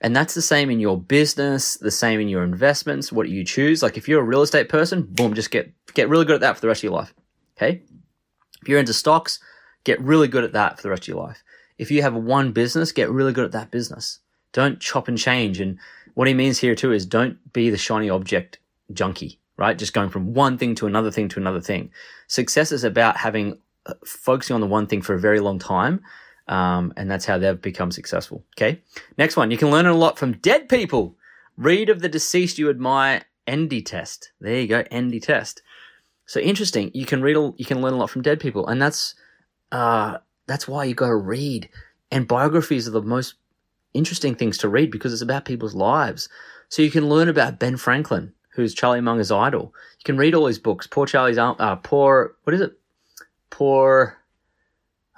And 0.00 0.14
that's 0.14 0.34
the 0.34 0.42
same 0.42 0.70
in 0.70 0.78
your 0.78 1.00
business, 1.00 1.74
the 1.74 1.90
same 1.90 2.20
in 2.20 2.28
your 2.28 2.44
investments, 2.44 3.10
what 3.10 3.28
you 3.28 3.44
choose. 3.44 3.82
Like 3.82 3.96
if 3.96 4.08
you're 4.08 4.20
a 4.20 4.24
real 4.24 4.42
estate 4.42 4.68
person, 4.68 5.02
boom, 5.02 5.34
just 5.34 5.50
get 5.50 5.72
get 5.94 6.08
really 6.08 6.24
good 6.24 6.34
at 6.34 6.40
that 6.42 6.56
for 6.56 6.60
the 6.60 6.68
rest 6.68 6.80
of 6.80 6.84
your 6.84 6.92
life. 6.92 7.14
Okay? 7.56 7.82
If 8.60 8.68
you're 8.68 8.78
into 8.78 8.92
stocks, 8.92 9.38
get 9.84 10.00
really 10.00 10.28
good 10.28 10.44
at 10.44 10.52
that 10.52 10.76
for 10.76 10.82
the 10.82 10.90
rest 10.90 11.04
of 11.04 11.08
your 11.08 11.22
life. 11.22 11.42
If 11.78 11.90
you 11.90 12.02
have 12.02 12.14
one 12.14 12.52
business, 12.52 12.92
get 12.92 13.10
really 13.10 13.32
good 13.32 13.44
at 13.44 13.52
that 13.52 13.70
business. 13.70 14.20
Don't 14.52 14.80
chop 14.80 15.08
and 15.08 15.18
change. 15.18 15.60
And 15.60 15.78
what 16.14 16.28
he 16.28 16.34
means 16.34 16.58
here 16.58 16.74
too 16.74 16.92
is 16.92 17.06
don't 17.06 17.52
be 17.52 17.70
the 17.70 17.76
shiny 17.78 18.10
object 18.10 18.58
junkie, 18.92 19.38
right? 19.56 19.78
Just 19.78 19.92
going 19.92 20.10
from 20.10 20.34
one 20.34 20.58
thing 20.58 20.74
to 20.76 20.86
another 20.86 21.10
thing 21.10 21.28
to 21.28 21.40
another 21.40 21.60
thing. 21.60 21.90
Success 22.26 22.72
is 22.72 22.84
about 22.84 23.16
having 23.16 23.58
uh, 23.86 23.94
focusing 24.04 24.54
on 24.54 24.60
the 24.60 24.66
one 24.66 24.86
thing 24.86 25.02
for 25.02 25.14
a 25.14 25.20
very 25.20 25.40
long 25.40 25.58
time. 25.58 26.02
Um, 26.48 26.92
and 26.96 27.10
that's 27.10 27.24
how 27.24 27.38
they've 27.38 27.60
become 27.60 27.90
successful. 27.90 28.44
Okay. 28.56 28.80
Next 29.18 29.36
one. 29.36 29.50
You 29.50 29.56
can 29.56 29.70
learn 29.70 29.86
a 29.86 29.94
lot 29.94 30.18
from 30.18 30.32
dead 30.34 30.68
people. 30.68 31.16
Read 31.56 31.88
of 31.88 32.00
the 32.00 32.08
deceased 32.08 32.58
you 32.58 32.70
admire. 32.70 33.24
Endy 33.46 33.82
test. 33.82 34.32
There 34.40 34.60
you 34.60 34.66
go. 34.66 34.84
Endy 34.90 35.20
test. 35.20 35.62
So 36.26 36.40
interesting. 36.40 36.90
You 36.94 37.06
can 37.06 37.22
read. 37.22 37.36
You 37.56 37.64
can 37.64 37.80
learn 37.80 37.94
a 37.94 37.96
lot 37.96 38.10
from 38.10 38.22
dead 38.22 38.40
people, 38.40 38.66
and 38.66 38.82
that's 38.82 39.14
uh, 39.70 40.18
that's 40.46 40.66
why 40.66 40.84
you 40.84 40.94
got 40.94 41.08
to 41.08 41.16
read. 41.16 41.68
And 42.10 42.28
biographies 42.28 42.86
are 42.86 42.92
the 42.92 43.02
most 43.02 43.34
interesting 43.94 44.34
things 44.34 44.58
to 44.58 44.68
read 44.68 44.90
because 44.90 45.12
it's 45.12 45.22
about 45.22 45.44
people's 45.44 45.74
lives. 45.74 46.28
So 46.68 46.82
you 46.82 46.90
can 46.90 47.08
learn 47.08 47.28
about 47.28 47.58
Ben 47.58 47.76
Franklin, 47.76 48.32
who's 48.50 48.74
Charlie 48.74 49.00
Munger's 49.00 49.30
idol. 49.30 49.72
You 49.98 50.04
can 50.04 50.16
read 50.16 50.34
all 50.34 50.46
his 50.46 50.58
books. 50.58 50.86
Poor 50.86 51.06
Charlie's 51.06 51.38
uh, 51.38 51.76
poor. 51.76 52.36
What 52.44 52.54
is 52.54 52.60
it? 52.60 52.78
Poor. 53.50 54.18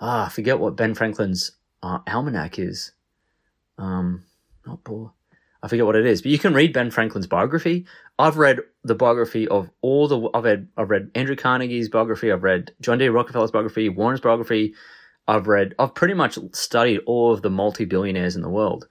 Ah, 0.00 0.26
I 0.26 0.28
forget 0.28 0.58
what 0.58 0.76
Ben 0.76 0.94
Franklin's 0.94 1.52
uh, 1.82 1.98
almanac 2.06 2.58
is. 2.58 2.92
Um, 3.78 4.24
not 4.66 4.84
poor. 4.84 5.12
I 5.62 5.68
forget 5.68 5.86
what 5.86 5.96
it 5.96 6.06
is, 6.06 6.22
but 6.22 6.30
you 6.30 6.38
can 6.38 6.54
read 6.54 6.72
Ben 6.72 6.90
Franklin's 6.90 7.26
biography. 7.26 7.84
I've 8.18 8.36
read 8.36 8.60
the 8.84 8.94
biography 8.94 9.48
of 9.48 9.70
all 9.80 10.06
the. 10.06 10.30
I've 10.32 10.44
read. 10.44 10.68
I've 10.76 10.90
read 10.90 11.10
Andrew 11.14 11.34
Carnegie's 11.34 11.88
biography. 11.88 12.30
I've 12.30 12.44
read 12.44 12.72
John 12.80 12.98
D. 12.98 13.08
Rockefeller's 13.08 13.50
biography, 13.50 13.88
Warren's 13.88 14.20
biography. 14.20 14.74
I've 15.26 15.48
read. 15.48 15.74
I've 15.78 15.94
pretty 15.94 16.14
much 16.14 16.38
studied 16.52 17.00
all 17.06 17.32
of 17.32 17.42
the 17.42 17.50
multi-billionaires 17.50 18.36
in 18.36 18.42
the 18.42 18.48
world, 18.48 18.86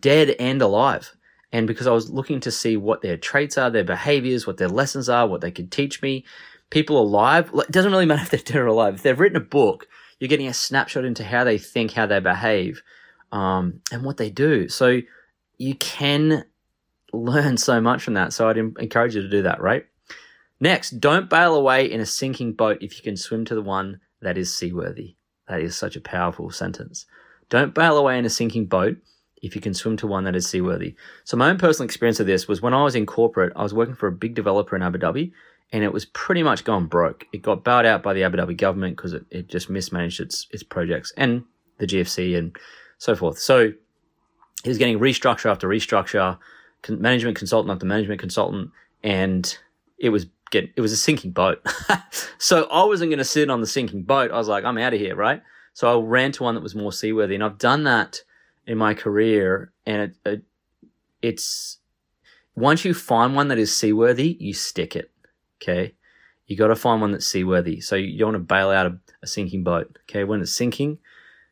dead 0.00 0.34
and 0.40 0.60
alive. 0.60 1.14
And 1.52 1.68
because 1.68 1.86
I 1.86 1.92
was 1.92 2.10
looking 2.10 2.40
to 2.40 2.50
see 2.50 2.76
what 2.76 3.02
their 3.02 3.16
traits 3.16 3.56
are, 3.56 3.70
their 3.70 3.84
behaviors, 3.84 4.46
what 4.46 4.56
their 4.56 4.68
lessons 4.68 5.08
are, 5.08 5.28
what 5.28 5.40
they 5.40 5.52
could 5.52 5.70
teach 5.70 6.02
me, 6.02 6.24
people 6.70 7.00
alive. 7.00 7.50
It 7.54 7.70
doesn't 7.70 7.92
really 7.92 8.06
matter 8.06 8.22
if 8.22 8.30
they're 8.30 8.40
dead 8.40 8.56
or 8.56 8.66
alive. 8.66 8.96
If 8.96 9.02
they've 9.02 9.18
written 9.18 9.36
a 9.36 9.40
book, 9.40 9.86
you're 10.18 10.28
getting 10.28 10.48
a 10.48 10.54
snapshot 10.54 11.04
into 11.04 11.24
how 11.24 11.44
they 11.44 11.58
think, 11.58 11.92
how 11.92 12.06
they 12.06 12.20
behave, 12.20 12.82
um, 13.32 13.80
and 13.92 14.02
what 14.02 14.16
they 14.16 14.30
do. 14.30 14.68
So 14.68 15.00
you 15.58 15.74
can 15.74 16.44
learn 17.12 17.56
so 17.56 17.80
much 17.80 18.02
from 18.02 18.14
that. 18.14 18.32
So 18.32 18.48
I'd 18.48 18.58
encourage 18.58 19.14
you 19.14 19.22
to 19.22 19.28
do 19.28 19.42
that, 19.42 19.60
right? 19.60 19.86
Next, 20.60 21.00
don't 21.00 21.28
bail 21.28 21.54
away 21.54 21.90
in 21.90 22.00
a 22.00 22.06
sinking 22.06 22.54
boat 22.54 22.78
if 22.80 22.96
you 22.96 23.02
can 23.02 23.16
swim 23.16 23.44
to 23.46 23.54
the 23.54 23.62
one 23.62 24.00
that 24.22 24.38
is 24.38 24.54
seaworthy. 24.54 25.16
That 25.48 25.60
is 25.60 25.76
such 25.76 25.96
a 25.96 26.00
powerful 26.00 26.50
sentence. 26.50 27.06
Don't 27.48 27.74
bail 27.74 27.98
away 27.98 28.18
in 28.18 28.24
a 28.24 28.30
sinking 28.30 28.66
boat 28.66 28.96
if 29.42 29.54
you 29.54 29.60
can 29.60 29.74
swim 29.74 29.96
to 29.98 30.06
one 30.06 30.24
that 30.24 30.34
is 30.34 30.48
seaworthy. 30.48 30.96
So 31.24 31.36
my 31.36 31.50
own 31.50 31.58
personal 31.58 31.84
experience 31.84 32.20
of 32.20 32.26
this 32.26 32.48
was 32.48 32.62
when 32.62 32.74
I 32.74 32.82
was 32.82 32.94
in 32.94 33.06
corporate, 33.06 33.52
I 33.54 33.62
was 33.62 33.74
working 33.74 33.94
for 33.94 34.08
a 34.08 34.12
big 34.12 34.34
developer 34.34 34.74
in 34.74 34.82
Abu 34.82 34.98
Dhabi 34.98 35.32
and 35.72 35.82
it 35.82 35.92
was 35.92 36.04
pretty 36.04 36.42
much 36.42 36.64
gone 36.64 36.86
broke. 36.86 37.26
It 37.32 37.42
got 37.42 37.64
bailed 37.64 37.86
out 37.86 38.02
by 38.02 38.14
the 38.14 38.22
Abu 38.22 38.38
Dhabi 38.38 38.56
government 38.56 38.96
because 38.96 39.12
it, 39.12 39.24
it 39.30 39.48
just 39.48 39.68
mismanaged 39.68 40.20
its 40.20 40.46
its 40.50 40.62
projects 40.62 41.12
and 41.16 41.44
the 41.78 41.86
GFC 41.86 42.36
and 42.36 42.56
so 42.98 43.14
forth. 43.14 43.38
So 43.38 43.72
he 44.62 44.68
was 44.68 44.78
getting 44.78 44.98
restructure 44.98 45.50
after 45.50 45.68
restructure, 45.68 46.38
management 46.88 47.36
consultant 47.36 47.72
after 47.72 47.86
management 47.86 48.20
consultant, 48.20 48.70
and 49.02 49.56
it 49.98 50.10
was 50.10 50.26
get 50.50 50.70
it 50.76 50.80
was 50.80 50.92
a 50.92 50.96
sinking 50.96 51.32
boat. 51.32 51.64
so 52.38 52.64
I 52.70 52.84
wasn't 52.84 53.10
going 53.10 53.18
to 53.18 53.24
sit 53.24 53.50
on 53.50 53.60
the 53.60 53.66
sinking 53.66 54.02
boat. 54.02 54.30
I 54.30 54.36
was 54.36 54.48
like, 54.48 54.64
I'm 54.64 54.78
out 54.78 54.94
of 54.94 55.00
here, 55.00 55.16
right? 55.16 55.42
So 55.74 55.88
I 55.88 56.02
ran 56.02 56.32
to 56.32 56.42
one 56.42 56.54
that 56.54 56.62
was 56.62 56.74
more 56.74 56.92
seaworthy, 56.92 57.34
and 57.34 57.44
I've 57.44 57.58
done 57.58 57.84
that 57.84 58.22
in 58.66 58.78
my 58.78 58.94
career, 58.94 59.72
and 59.84 60.02
it, 60.02 60.16
it, 60.24 60.42
it's 61.22 61.78
once 62.54 62.84
you 62.84 62.94
find 62.94 63.34
one 63.34 63.48
that 63.48 63.58
is 63.58 63.76
seaworthy, 63.76 64.36
you 64.40 64.54
stick 64.54 64.96
it. 64.96 65.10
Okay, 65.66 65.94
you 66.46 66.56
got 66.56 66.68
to 66.68 66.76
find 66.76 67.00
one 67.00 67.12
that's 67.12 67.26
seaworthy. 67.26 67.80
So 67.80 67.96
you 67.96 68.18
don't 68.18 68.32
want 68.32 68.48
to 68.48 68.54
bail 68.54 68.70
out 68.70 68.86
a, 68.86 68.98
a 69.22 69.26
sinking 69.26 69.64
boat. 69.64 69.98
Okay, 70.08 70.24
when 70.24 70.40
it's 70.40 70.52
sinking, 70.52 70.98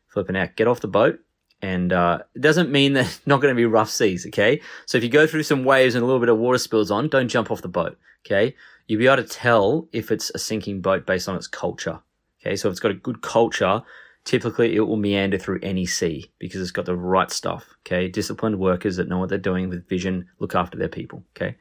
flipping 0.07 0.37
out, 0.37 0.55
get 0.55 0.67
off 0.67 0.79
the 0.79 0.87
boat. 0.87 1.19
And 1.61 1.91
uh, 1.93 2.19
it 2.35 2.41
doesn't 2.41 2.71
mean 2.71 2.93
that 2.93 3.19
not 3.25 3.41
going 3.41 3.53
to 3.53 3.57
be 3.57 3.65
rough 3.65 3.89
seas, 3.89 4.25
okay? 4.27 4.61
So 4.85 4.97
if 4.97 5.03
you 5.03 5.09
go 5.09 5.27
through 5.27 5.43
some 5.43 5.63
waves 5.63 5.95
and 5.95 6.03
a 6.03 6.05
little 6.05 6.19
bit 6.19 6.29
of 6.29 6.37
water 6.37 6.57
spills 6.57 6.91
on, 6.91 7.09
don't 7.09 7.27
jump 7.27 7.51
off 7.51 7.61
the 7.61 7.67
boat, 7.67 7.97
okay? 8.25 8.55
You'll 8.87 8.99
be 8.99 9.07
able 9.07 9.23
to 9.23 9.29
tell 9.29 9.87
if 9.91 10.11
it's 10.11 10.31
a 10.33 10.39
sinking 10.39 10.81
boat 10.81 11.05
based 11.05 11.27
on 11.27 11.35
its 11.35 11.47
culture, 11.47 11.99
okay? 12.39 12.55
So 12.55 12.67
if 12.67 12.73
it's 12.73 12.79
got 12.79 12.91
a 12.91 12.95
good 12.95 13.21
culture, 13.21 13.81
typically 14.25 14.75
it 14.75 14.81
will 14.81 14.95
meander 14.95 15.37
through 15.37 15.59
any 15.63 15.85
sea 15.85 16.31
because 16.39 16.61
it's 16.61 16.71
got 16.71 16.85
the 16.85 16.95
right 16.95 17.31
stuff, 17.31 17.65
okay? 17.85 18.07
Disciplined 18.07 18.59
workers 18.59 18.97
that 18.97 19.07
know 19.07 19.17
what 19.17 19.29
they're 19.29 19.37
doing 19.37 19.69
with 19.69 19.89
vision, 19.89 20.27
look 20.39 20.55
after 20.55 20.77
their 20.77 20.87
people, 20.87 21.23
okay? 21.35 21.55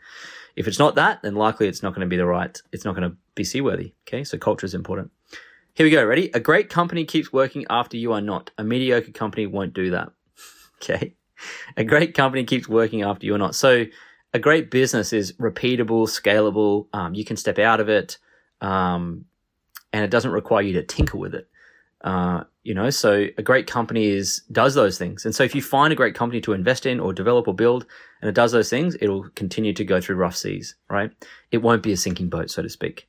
If 0.57 0.69
it's 0.69 0.79
not 0.79 0.95
that, 0.95 1.23
then 1.23 1.35
likely 1.35 1.69
it's 1.69 1.83
not 1.83 1.95
going 1.95 2.07
to 2.07 2.11
be 2.11 2.17
the 2.17 2.27
right, 2.27 2.57
it's 2.73 2.85
not 2.85 2.95
going 2.95 3.11
to 3.11 3.17
be 3.35 3.45
seaworthy. 3.45 3.95
Okay. 4.07 4.25
So 4.25 4.39
culture 4.39 4.67
is 4.67 4.75
important. 4.75 5.11
Here 5.75 5.85
we 5.85 5.91
go. 5.91 6.05
Ready? 6.05 6.31
A 6.33 6.41
great 6.41 6.71
company 6.71 7.05
keeps 7.05 7.33
working 7.33 7.65
after 7.69 7.97
you 7.97 8.13
are 8.13 8.21
not. 8.21 8.51
A 8.59 8.65
mediocre 8.65 9.11
company 9.11 9.47
won't 9.47 9.75
do 9.75 9.91
that. 9.91 10.11
Okay. 10.83 11.15
A 11.79 11.85
great 11.85 12.15
company 12.15 12.45
keeps 12.45 12.69
working 12.69 13.03
after 13.03 13.25
you 13.25 13.35
are 13.35 13.39
not. 13.39 13.55
So 13.55 13.87
a 14.35 14.39
great 14.39 14.71
business 14.71 15.13
is 15.13 15.33
repeatable, 15.35 16.07
scalable. 16.09 16.89
Um, 16.93 17.15
you 17.15 17.25
can 17.25 17.37
step 17.37 17.59
out 17.59 17.81
of 17.81 17.89
it. 17.89 18.19
Um, 18.61 19.25
and 19.95 20.05
it 20.05 20.11
doesn't 20.11 20.33
require 20.33 20.63
you 20.63 20.75
to 20.75 20.83
tinker 20.83 21.17
with 21.17 21.35
it. 21.35 21.49
Uh, 22.05 22.45
you 22.65 22.75
know, 22.75 22.91
so 22.91 23.27
a 23.39 23.43
great 23.43 23.67
company 23.67 24.11
is 24.11 24.43
does 24.53 24.75
those 24.75 24.99
things. 24.99 25.25
And 25.25 25.35
so 25.35 25.43
if 25.43 25.55
you 25.55 25.63
find 25.63 25.93
a 25.93 25.97
great 25.97 26.15
company 26.15 26.41
to 26.43 26.53
invest 26.53 26.85
in 26.85 27.01
or 27.01 27.15
develop 27.15 27.49
or 27.49 27.55
build, 27.55 27.87
and 28.21 28.29
it 28.29 28.35
does 28.35 28.53
those 28.53 28.69
things, 28.69 28.95
it'll 29.01 29.29
continue 29.31 29.73
to 29.73 29.85
go 29.85 30.01
through 30.01 30.17
rough 30.17 30.37
seas, 30.37 30.77
right? 30.91 31.11
It 31.51 31.59
won't 31.59 31.83
be 31.83 31.93
a 31.93 31.97
sinking 31.97 32.29
boat, 32.29 32.51
so 32.51 32.63
to 32.63 32.69
speak. 32.69 33.09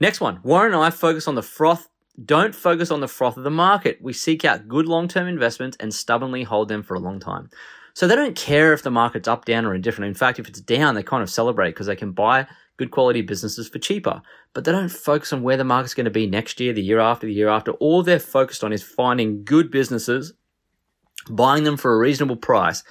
Next 0.00 0.20
one, 0.20 0.40
Warren 0.42 0.74
and 0.74 0.82
I 0.82 0.90
focus 0.90 1.28
on 1.28 1.36
the 1.36 1.42
froth. 1.42 1.88
Don't 2.24 2.54
focus 2.54 2.90
on 2.90 3.00
the 3.00 3.08
froth 3.08 3.36
of 3.36 3.44
the 3.44 3.50
market. 3.50 3.98
We 4.02 4.12
seek 4.12 4.44
out 4.44 4.66
good 4.66 4.86
long-term 4.86 5.28
investments 5.28 5.76
and 5.78 5.94
stubbornly 5.94 6.42
hold 6.42 6.68
them 6.68 6.82
for 6.82 6.94
a 6.94 7.00
long 7.00 7.20
time. 7.20 7.50
So 7.94 8.06
they 8.06 8.16
don't 8.16 8.36
care 8.36 8.72
if 8.72 8.82
the 8.82 8.90
market's 8.90 9.28
up, 9.28 9.44
down, 9.44 9.64
or 9.64 9.74
indifferent. 9.74 10.08
In 10.08 10.14
fact, 10.14 10.40
if 10.40 10.48
it's 10.48 10.60
down, 10.60 10.96
they 10.96 11.02
kind 11.04 11.22
of 11.22 11.30
celebrate 11.30 11.70
because 11.70 11.86
they 11.86 11.96
can 11.96 12.12
buy 12.12 12.48
good 12.78 12.90
quality 12.90 13.20
businesses 13.20 13.68
for 13.68 13.78
cheaper. 13.78 14.22
But 14.54 14.64
they 14.64 14.72
don't 14.72 14.88
focus 14.88 15.32
on 15.32 15.42
where 15.42 15.56
the 15.56 15.64
market's 15.64 15.94
going 15.94 16.04
to 16.04 16.10
be 16.10 16.26
next 16.26 16.58
year, 16.60 16.72
the 16.72 16.82
year 16.82 17.00
after, 17.00 17.26
the 17.26 17.34
year 17.34 17.48
after. 17.48 17.72
All 17.72 18.02
they're 18.02 18.18
focused 18.18 18.64
on 18.64 18.72
is 18.72 18.82
finding 18.82 19.44
good 19.44 19.70
businesses, 19.70 20.32
buying 21.28 21.64
them 21.64 21.76
for 21.76 21.92
a 21.92 21.98
reasonable 21.98 22.36
price, 22.36 22.82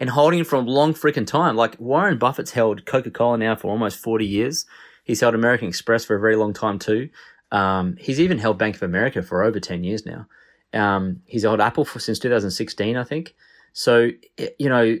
and 0.00 0.10
holding 0.10 0.38
them 0.38 0.46
for 0.46 0.56
a 0.56 0.60
long 0.60 0.94
freaking 0.94 1.26
time. 1.26 1.56
Like 1.56 1.78
Warren 1.78 2.18
Buffett's 2.18 2.52
held 2.52 2.86
Coca 2.86 3.10
Cola 3.10 3.36
now 3.36 3.56
for 3.56 3.68
almost 3.70 3.98
40 3.98 4.24
years. 4.24 4.64
He's 5.04 5.20
held 5.20 5.34
American 5.34 5.68
Express 5.68 6.04
for 6.04 6.16
a 6.16 6.20
very 6.20 6.36
long 6.36 6.54
time 6.54 6.78
too. 6.78 7.10
Um, 7.52 7.96
he's 7.98 8.20
even 8.20 8.38
held 8.38 8.58
Bank 8.58 8.76
of 8.76 8.82
America 8.82 9.22
for 9.22 9.42
over 9.42 9.60
10 9.60 9.84
years 9.84 10.06
now. 10.06 10.26
Um, 10.72 11.20
he's 11.26 11.42
held 11.42 11.60
Apple 11.60 11.84
for 11.84 12.00
since 12.00 12.18
2016, 12.18 12.96
I 12.96 13.04
think. 13.04 13.34
So, 13.72 14.10
you 14.58 14.68
know, 14.68 14.98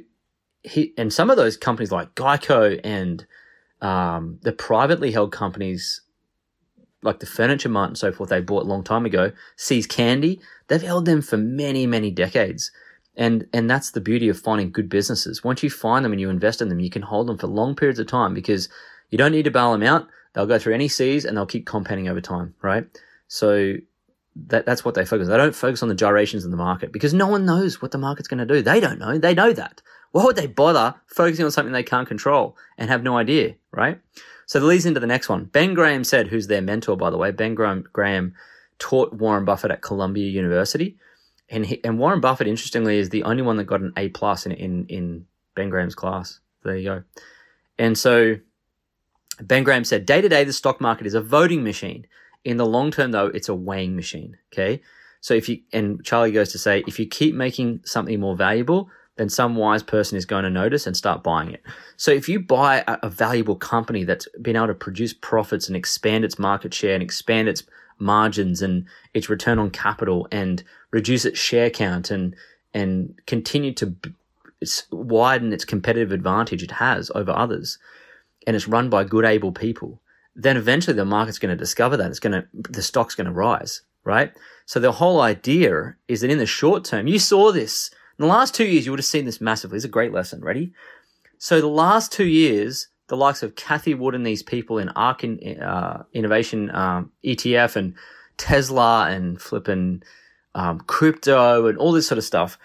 he, 0.62 0.92
and 0.96 1.12
some 1.12 1.30
of 1.30 1.36
those 1.36 1.56
companies 1.56 1.90
like 1.92 2.14
Geico 2.14 2.80
and 2.84 3.26
um, 3.84 4.38
the 4.42 4.52
privately 4.52 5.12
held 5.12 5.30
companies 5.30 6.00
like 7.02 7.20
the 7.20 7.26
Furniture 7.26 7.68
Mart 7.68 7.90
and 7.90 7.98
so 7.98 8.10
forth 8.10 8.30
they 8.30 8.40
bought 8.40 8.64
a 8.64 8.66
long 8.68 8.82
time 8.82 9.04
ago, 9.04 9.30
See's 9.56 9.86
Candy, 9.86 10.40
they've 10.68 10.80
held 10.80 11.04
them 11.04 11.20
for 11.20 11.36
many, 11.36 11.86
many 11.86 12.10
decades. 12.10 12.72
And 13.14 13.46
and 13.52 13.70
that's 13.70 13.90
the 13.90 14.00
beauty 14.00 14.28
of 14.28 14.40
finding 14.40 14.72
good 14.72 14.88
businesses. 14.88 15.44
Once 15.44 15.62
you 15.62 15.70
find 15.70 16.04
them 16.04 16.12
and 16.12 16.20
you 16.20 16.30
invest 16.30 16.62
in 16.62 16.70
them, 16.70 16.80
you 16.80 16.90
can 16.90 17.02
hold 17.02 17.28
them 17.28 17.38
for 17.38 17.46
long 17.46 17.76
periods 17.76 18.00
of 18.00 18.08
time 18.08 18.34
because 18.34 18.68
you 19.10 19.18
don't 19.18 19.30
need 19.30 19.44
to 19.44 19.50
bail 19.50 19.70
them 19.70 19.84
out. 19.84 20.08
They'll 20.32 20.46
go 20.46 20.58
through 20.58 20.74
any 20.74 20.88
seas 20.88 21.24
and 21.24 21.36
they'll 21.36 21.46
keep 21.46 21.66
compounding 21.66 22.08
over 22.08 22.20
time, 22.20 22.54
right? 22.62 22.86
So 23.28 23.74
that 24.46 24.66
that's 24.66 24.84
what 24.84 24.94
they 24.94 25.04
focus. 25.04 25.28
They 25.28 25.36
don't 25.36 25.54
focus 25.54 25.82
on 25.82 25.90
the 25.90 25.94
gyrations 25.94 26.44
in 26.44 26.50
the 26.50 26.56
market 26.56 26.90
because 26.90 27.14
no 27.14 27.28
one 27.28 27.44
knows 27.44 27.80
what 27.80 27.92
the 27.92 27.98
market's 27.98 28.28
going 28.28 28.46
to 28.46 28.54
do. 28.54 28.62
They 28.62 28.80
don't 28.80 28.98
know. 28.98 29.18
They 29.18 29.34
know 29.34 29.52
that. 29.52 29.82
Why 30.14 30.22
would 30.22 30.36
they 30.36 30.46
bother 30.46 30.94
focusing 31.08 31.44
on 31.44 31.50
something 31.50 31.72
they 31.72 31.82
can't 31.82 32.06
control 32.06 32.56
and 32.78 32.88
have 32.88 33.02
no 33.02 33.16
idea, 33.16 33.56
right? 33.72 34.00
So 34.46 34.60
that 34.60 34.66
leads 34.66 34.86
into 34.86 35.00
the 35.00 35.08
next 35.08 35.28
one. 35.28 35.46
Ben 35.46 35.74
Graham 35.74 36.04
said, 36.04 36.28
who's 36.28 36.46
their 36.46 36.62
mentor, 36.62 36.96
by 36.96 37.10
the 37.10 37.18
way, 37.18 37.32
Ben 37.32 37.56
Graham, 37.56 37.84
Graham 37.92 38.32
taught 38.78 39.12
Warren 39.12 39.44
Buffett 39.44 39.72
at 39.72 39.82
Columbia 39.82 40.30
University. 40.30 40.96
And, 41.50 41.66
he, 41.66 41.82
and 41.82 41.98
Warren 41.98 42.20
Buffett, 42.20 42.46
interestingly, 42.46 42.96
is 42.96 43.08
the 43.08 43.24
only 43.24 43.42
one 43.42 43.56
that 43.56 43.64
got 43.64 43.80
an 43.80 43.92
A 43.96 44.08
plus 44.10 44.46
in, 44.46 44.52
in, 44.52 44.86
in 44.86 45.26
Ben 45.56 45.68
Graham's 45.68 45.96
class. 45.96 46.38
There 46.62 46.76
you 46.76 46.84
go. 46.84 47.02
And 47.76 47.98
so 47.98 48.36
Ben 49.42 49.64
Graham 49.64 49.82
said, 49.82 50.06
day 50.06 50.20
to 50.20 50.28
day, 50.28 50.44
the 50.44 50.52
stock 50.52 50.80
market 50.80 51.08
is 51.08 51.14
a 51.14 51.20
voting 51.20 51.64
machine. 51.64 52.06
In 52.44 52.56
the 52.56 52.66
long 52.66 52.92
term, 52.92 53.10
though, 53.10 53.26
it's 53.26 53.48
a 53.48 53.54
weighing 53.54 53.96
machine. 53.96 54.38
Okay. 54.52 54.80
So 55.20 55.34
if 55.34 55.48
you, 55.48 55.62
and 55.72 56.04
Charlie 56.04 56.30
goes 56.30 56.52
to 56.52 56.58
say, 56.58 56.84
if 56.86 57.00
you 57.00 57.06
keep 57.08 57.34
making 57.34 57.80
something 57.84 58.20
more 58.20 58.36
valuable, 58.36 58.90
then 59.16 59.28
some 59.28 59.54
wise 59.54 59.82
person 59.82 60.18
is 60.18 60.24
going 60.24 60.44
to 60.44 60.50
notice 60.50 60.86
and 60.86 60.96
start 60.96 61.22
buying 61.22 61.52
it. 61.52 61.62
So 61.96 62.10
if 62.10 62.28
you 62.28 62.40
buy 62.40 62.82
a, 62.86 62.98
a, 63.04 63.08
valuable 63.10 63.54
company 63.54 64.02
that's 64.02 64.26
been 64.42 64.56
able 64.56 64.68
to 64.68 64.74
produce 64.74 65.12
profits 65.12 65.68
and 65.68 65.76
expand 65.76 66.24
its 66.24 66.38
market 66.38 66.74
share 66.74 66.94
and 66.94 67.02
expand 67.02 67.48
its 67.48 67.62
margins 67.98 68.60
and 68.60 68.86
its 69.12 69.28
return 69.28 69.58
on 69.58 69.70
capital 69.70 70.26
and 70.32 70.64
reduce 70.90 71.24
its 71.24 71.38
share 71.38 71.70
count 71.70 72.10
and 72.10 72.34
and 72.72 73.14
continue 73.26 73.72
to 73.72 73.94
widen 74.90 75.52
its 75.52 75.64
competitive 75.64 76.10
advantage 76.10 76.62
it 76.62 76.72
has 76.72 77.10
over 77.14 77.30
others 77.30 77.78
and 78.46 78.56
it's 78.56 78.66
run 78.66 78.90
by 78.90 79.04
good 79.04 79.24
able 79.24 79.52
people 79.52 80.00
then 80.34 80.56
eventually 80.56 80.96
the 80.96 81.04
market's 81.04 81.38
going 81.38 81.56
to 81.56 81.56
discover 81.56 81.96
that 81.96 82.10
it's 82.10 82.18
going 82.18 82.32
to 82.32 82.46
the 82.52 82.82
stock's 82.82 83.14
going 83.14 83.26
to 83.26 83.32
rise 83.32 83.82
right 84.02 84.32
so 84.66 84.80
the 84.80 84.92
whole 84.92 85.20
idea 85.20 85.94
is 86.08 86.20
that 86.20 86.30
in 86.30 86.38
the 86.38 86.46
short 86.46 86.84
term 86.84 87.06
you 87.06 87.18
saw 87.18 87.52
this 87.52 87.90
in 88.18 88.22
the 88.22 88.26
last 88.26 88.54
two 88.54 88.64
years 88.64 88.86
you 88.86 88.92
would 88.92 89.00
have 89.00 89.06
seen 89.06 89.24
this 89.24 89.40
massively 89.40 89.76
it's 89.76 89.84
a 89.84 89.88
great 89.88 90.12
lesson 90.12 90.40
ready 90.40 90.72
so 91.38 91.60
the 91.60 91.66
last 91.66 92.12
two 92.12 92.26
years 92.26 92.88
the 93.08 93.16
likes 93.16 93.42
of 93.42 93.54
Cathie 93.54 93.94
Wood 93.94 94.14
and 94.14 94.26
these 94.26 94.42
people 94.42 94.78
in 94.78 94.88
ARK 94.90 95.24
in, 95.24 95.60
uh, 95.60 96.04
Innovation 96.12 96.74
um, 96.74 97.12
ETF 97.24 97.76
and 97.76 97.94
Tesla 98.36 99.08
and 99.10 99.40
flipping 99.40 100.02
um, 100.54 100.80
crypto 100.80 101.66
and 101.66 101.78
all 101.78 101.92
this 101.92 102.06
sort 102.06 102.18
of 102.18 102.24
stuff. 102.24 102.58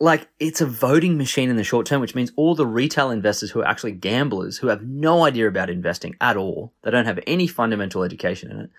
Like 0.00 0.28
it's 0.40 0.60
a 0.60 0.66
voting 0.66 1.16
machine 1.16 1.50
in 1.50 1.56
the 1.56 1.64
short 1.64 1.86
term, 1.86 2.00
which 2.00 2.14
means 2.14 2.32
all 2.36 2.54
the 2.54 2.66
retail 2.66 3.10
investors 3.10 3.50
who 3.50 3.60
are 3.60 3.68
actually 3.68 3.92
gamblers 3.92 4.58
who 4.58 4.68
have 4.68 4.82
no 4.82 5.24
idea 5.24 5.46
about 5.46 5.70
investing 5.70 6.16
at 6.20 6.36
all, 6.36 6.72
they 6.82 6.90
don't 6.90 7.06
have 7.06 7.20
any 7.26 7.46
fundamental 7.46 8.02
education 8.02 8.50
in 8.50 8.60
it. 8.60 8.70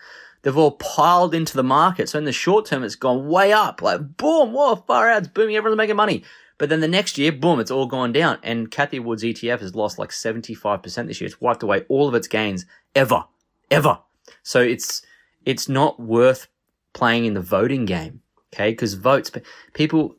They've 0.46 0.56
all 0.56 0.74
piled 0.74 1.34
into 1.34 1.56
the 1.56 1.64
market. 1.64 2.08
So 2.08 2.20
in 2.20 2.25
the 2.25 2.32
short 2.32 2.68
term, 2.68 2.84
it's 2.84 2.94
gone 2.94 3.28
way 3.28 3.52
up. 3.52 3.82
Like 3.82 4.16
boom, 4.16 4.54
whoa, 4.54 4.75
far 4.75 5.10
out, 5.10 5.24
it's 5.24 5.28
booming, 5.28 5.56
everyone's 5.56 5.80
making 5.80 5.96
money. 5.96 6.24
But 6.60 6.70
then 6.70 6.82
the 6.82 6.88
next 6.88 7.18
year, 7.18 7.32
boom, 7.32 7.60
it's 7.60 7.72
all 7.72 7.88
gone 7.88 8.12
down. 8.12 8.38
And 8.44 8.70
Cathie 8.70 9.00
Wood's 9.00 9.24
ETF 9.24 9.62
has 9.62 9.74
lost 9.74 9.98
like 9.98 10.12
75% 10.12 11.08
this 11.08 11.20
year. 11.20 11.25
It's 11.25 11.42
wiped 11.42 11.64
away 11.64 11.82
all 11.90 12.08
of 12.08 12.14
its 12.14 12.28
gains 12.28 12.68
ever, 12.94 13.24
ever. 13.72 13.98
So 14.44 14.62
it's, 14.62 15.02
it's 15.46 15.68
not 15.68 16.00
worth 16.00 16.48
playing 16.94 17.25
in 17.25 17.34
the 17.34 17.42
voting 17.42 17.86
game. 17.86 18.22
Okay. 18.54 18.72
Cause 18.75 18.94
votes, 18.94 19.32
people, 19.74 20.16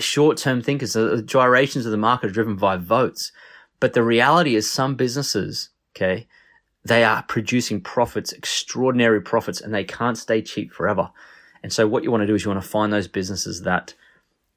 short 0.00 0.36
term 0.36 0.60
thinkers, 0.60 0.92
the 0.92 1.22
gyrations 1.22 1.86
of 1.86 1.92
the 1.92 1.96
market 1.96 2.26
are 2.26 2.32
driven 2.32 2.56
by 2.56 2.76
votes. 2.76 3.32
But 3.80 3.94
the 3.94 4.02
reality 4.02 4.54
is 4.54 4.70
some 4.70 4.96
businesses, 4.96 5.70
okay, 5.96 6.28
they 6.86 7.04
are 7.04 7.22
producing 7.22 7.80
profits, 7.80 8.32
extraordinary 8.32 9.20
profits, 9.20 9.60
and 9.60 9.74
they 9.74 9.84
can't 9.84 10.18
stay 10.18 10.42
cheap 10.42 10.72
forever. 10.72 11.10
And 11.62 11.72
so 11.72 11.86
what 11.86 12.04
you 12.04 12.10
want 12.10 12.22
to 12.22 12.26
do 12.26 12.34
is 12.34 12.44
you 12.44 12.50
want 12.50 12.62
to 12.62 12.68
find 12.68 12.92
those 12.92 13.08
businesses 13.08 13.62
that 13.62 13.94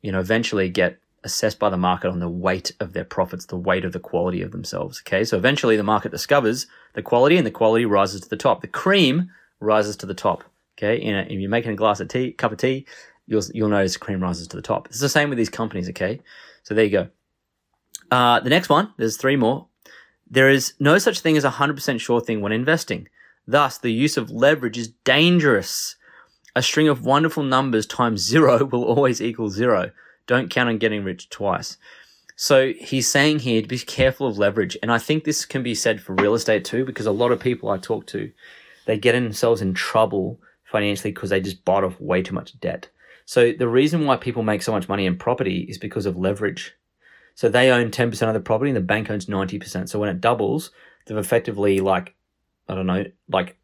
you 0.01 0.11
know, 0.11 0.19
eventually 0.19 0.69
get 0.69 0.99
assessed 1.23 1.59
by 1.59 1.69
the 1.69 1.77
market 1.77 2.09
on 2.09 2.19
the 2.19 2.29
weight 2.29 2.71
of 2.79 2.93
their 2.93 3.03
profits, 3.03 3.45
the 3.45 3.57
weight 3.57 3.83
of 3.83 3.91
the 3.91 3.99
quality 3.99 4.41
of 4.41 4.51
themselves. 4.51 5.01
Okay. 5.05 5.23
So 5.23 5.37
eventually 5.37 5.75
the 5.75 5.83
market 5.83 6.11
discovers 6.11 6.67
the 6.93 7.01
quality 7.01 7.37
and 7.37 7.45
the 7.45 7.51
quality 7.51 7.85
rises 7.85 8.21
to 8.21 8.29
the 8.29 8.37
top. 8.37 8.61
The 8.61 8.67
cream 8.67 9.29
rises 9.59 9.97
to 9.97 10.05
the 10.05 10.13
top. 10.13 10.43
Okay. 10.77 11.03
You 11.03 11.11
know, 11.11 11.21
if 11.21 11.31
you're 11.31 11.49
making 11.49 11.71
a 11.71 11.75
glass 11.75 11.99
of 11.99 12.07
tea, 12.07 12.31
cup 12.31 12.53
of 12.53 12.57
tea, 12.57 12.85
you'll, 13.27 13.43
you'll 13.53 13.69
notice 13.69 13.97
cream 13.97 14.21
rises 14.21 14.47
to 14.49 14.55
the 14.55 14.61
top. 14.61 14.87
It's 14.87 15.01
the 15.01 15.09
same 15.09 15.29
with 15.29 15.37
these 15.37 15.49
companies. 15.49 15.89
Okay. 15.89 16.21
So 16.63 16.73
there 16.73 16.85
you 16.85 16.91
go. 16.91 17.07
Uh, 18.09 18.39
the 18.39 18.49
next 18.49 18.69
one, 18.69 18.93
there's 18.97 19.17
three 19.17 19.35
more. 19.35 19.67
There 20.29 20.49
is 20.49 20.73
no 20.79 20.97
such 20.97 21.21
thing 21.21 21.37
as 21.37 21.43
a 21.43 21.51
100% 21.51 21.99
sure 21.99 22.21
thing 22.21 22.41
when 22.41 22.51
investing. 22.51 23.07
Thus, 23.47 23.77
the 23.77 23.91
use 23.91 24.15
of 24.15 24.29
leverage 24.29 24.77
is 24.77 24.89
dangerous. 25.03 25.95
A 26.55 26.61
string 26.61 26.87
of 26.87 27.05
wonderful 27.05 27.43
numbers 27.43 27.85
times 27.85 28.21
zero 28.21 28.63
will 28.71 28.83
always 28.83 29.21
equal 29.21 29.49
zero. 29.49 29.91
Don't 30.27 30.49
count 30.51 30.69
on 30.69 30.77
getting 30.77 31.03
rich 31.03 31.29
twice. 31.29 31.77
So 32.35 32.73
he's 32.79 33.09
saying 33.09 33.39
here 33.39 33.61
to 33.61 33.67
be 33.67 33.79
careful 33.79 34.27
of 34.27 34.37
leverage. 34.37 34.77
And 34.81 34.91
I 34.91 34.97
think 34.99 35.23
this 35.23 35.45
can 35.45 35.63
be 35.63 35.75
said 35.75 35.99
for 35.99 36.13
real 36.13 36.35
estate 36.35 36.63
too, 36.63 36.85
because 36.85 37.05
a 37.05 37.11
lot 37.11 37.31
of 37.31 37.39
people 37.39 37.69
I 37.69 37.77
talk 37.77 38.05
to, 38.07 38.31
they 38.85 38.97
get 38.97 39.13
themselves 39.13 39.61
in 39.61 39.73
trouble 39.73 40.39
financially 40.63 41.11
because 41.11 41.31
they 41.31 41.41
just 41.41 41.65
bought 41.65 41.83
off 41.83 41.99
way 41.99 42.21
too 42.21 42.35
much 42.35 42.57
debt. 42.59 42.87
So 43.25 43.51
the 43.51 43.67
reason 43.67 44.05
why 44.05 44.17
people 44.17 44.43
make 44.43 44.61
so 44.61 44.71
much 44.71 44.87
money 44.87 45.05
in 45.05 45.17
property 45.17 45.65
is 45.69 45.77
because 45.77 46.05
of 46.05 46.17
leverage. 46.17 46.73
So 47.39 47.47
they 47.47 47.71
own 47.71 47.89
10% 47.89 48.27
of 48.27 48.33
the 48.33 48.41
property 48.41 48.69
and 48.69 48.75
the 48.75 48.81
bank 48.81 49.09
owns 49.09 49.27
90%. 49.27 49.87
So 49.87 49.97
when 49.97 50.09
it 50.09 50.19
doubles, 50.19 50.71
they've 51.05 51.17
effectively 51.17 51.79
like, 51.79 52.13
I 52.67 52.75
don't 52.75 52.85
know, 52.85 53.05
like 53.29 53.57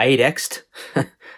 8x, 0.00 0.62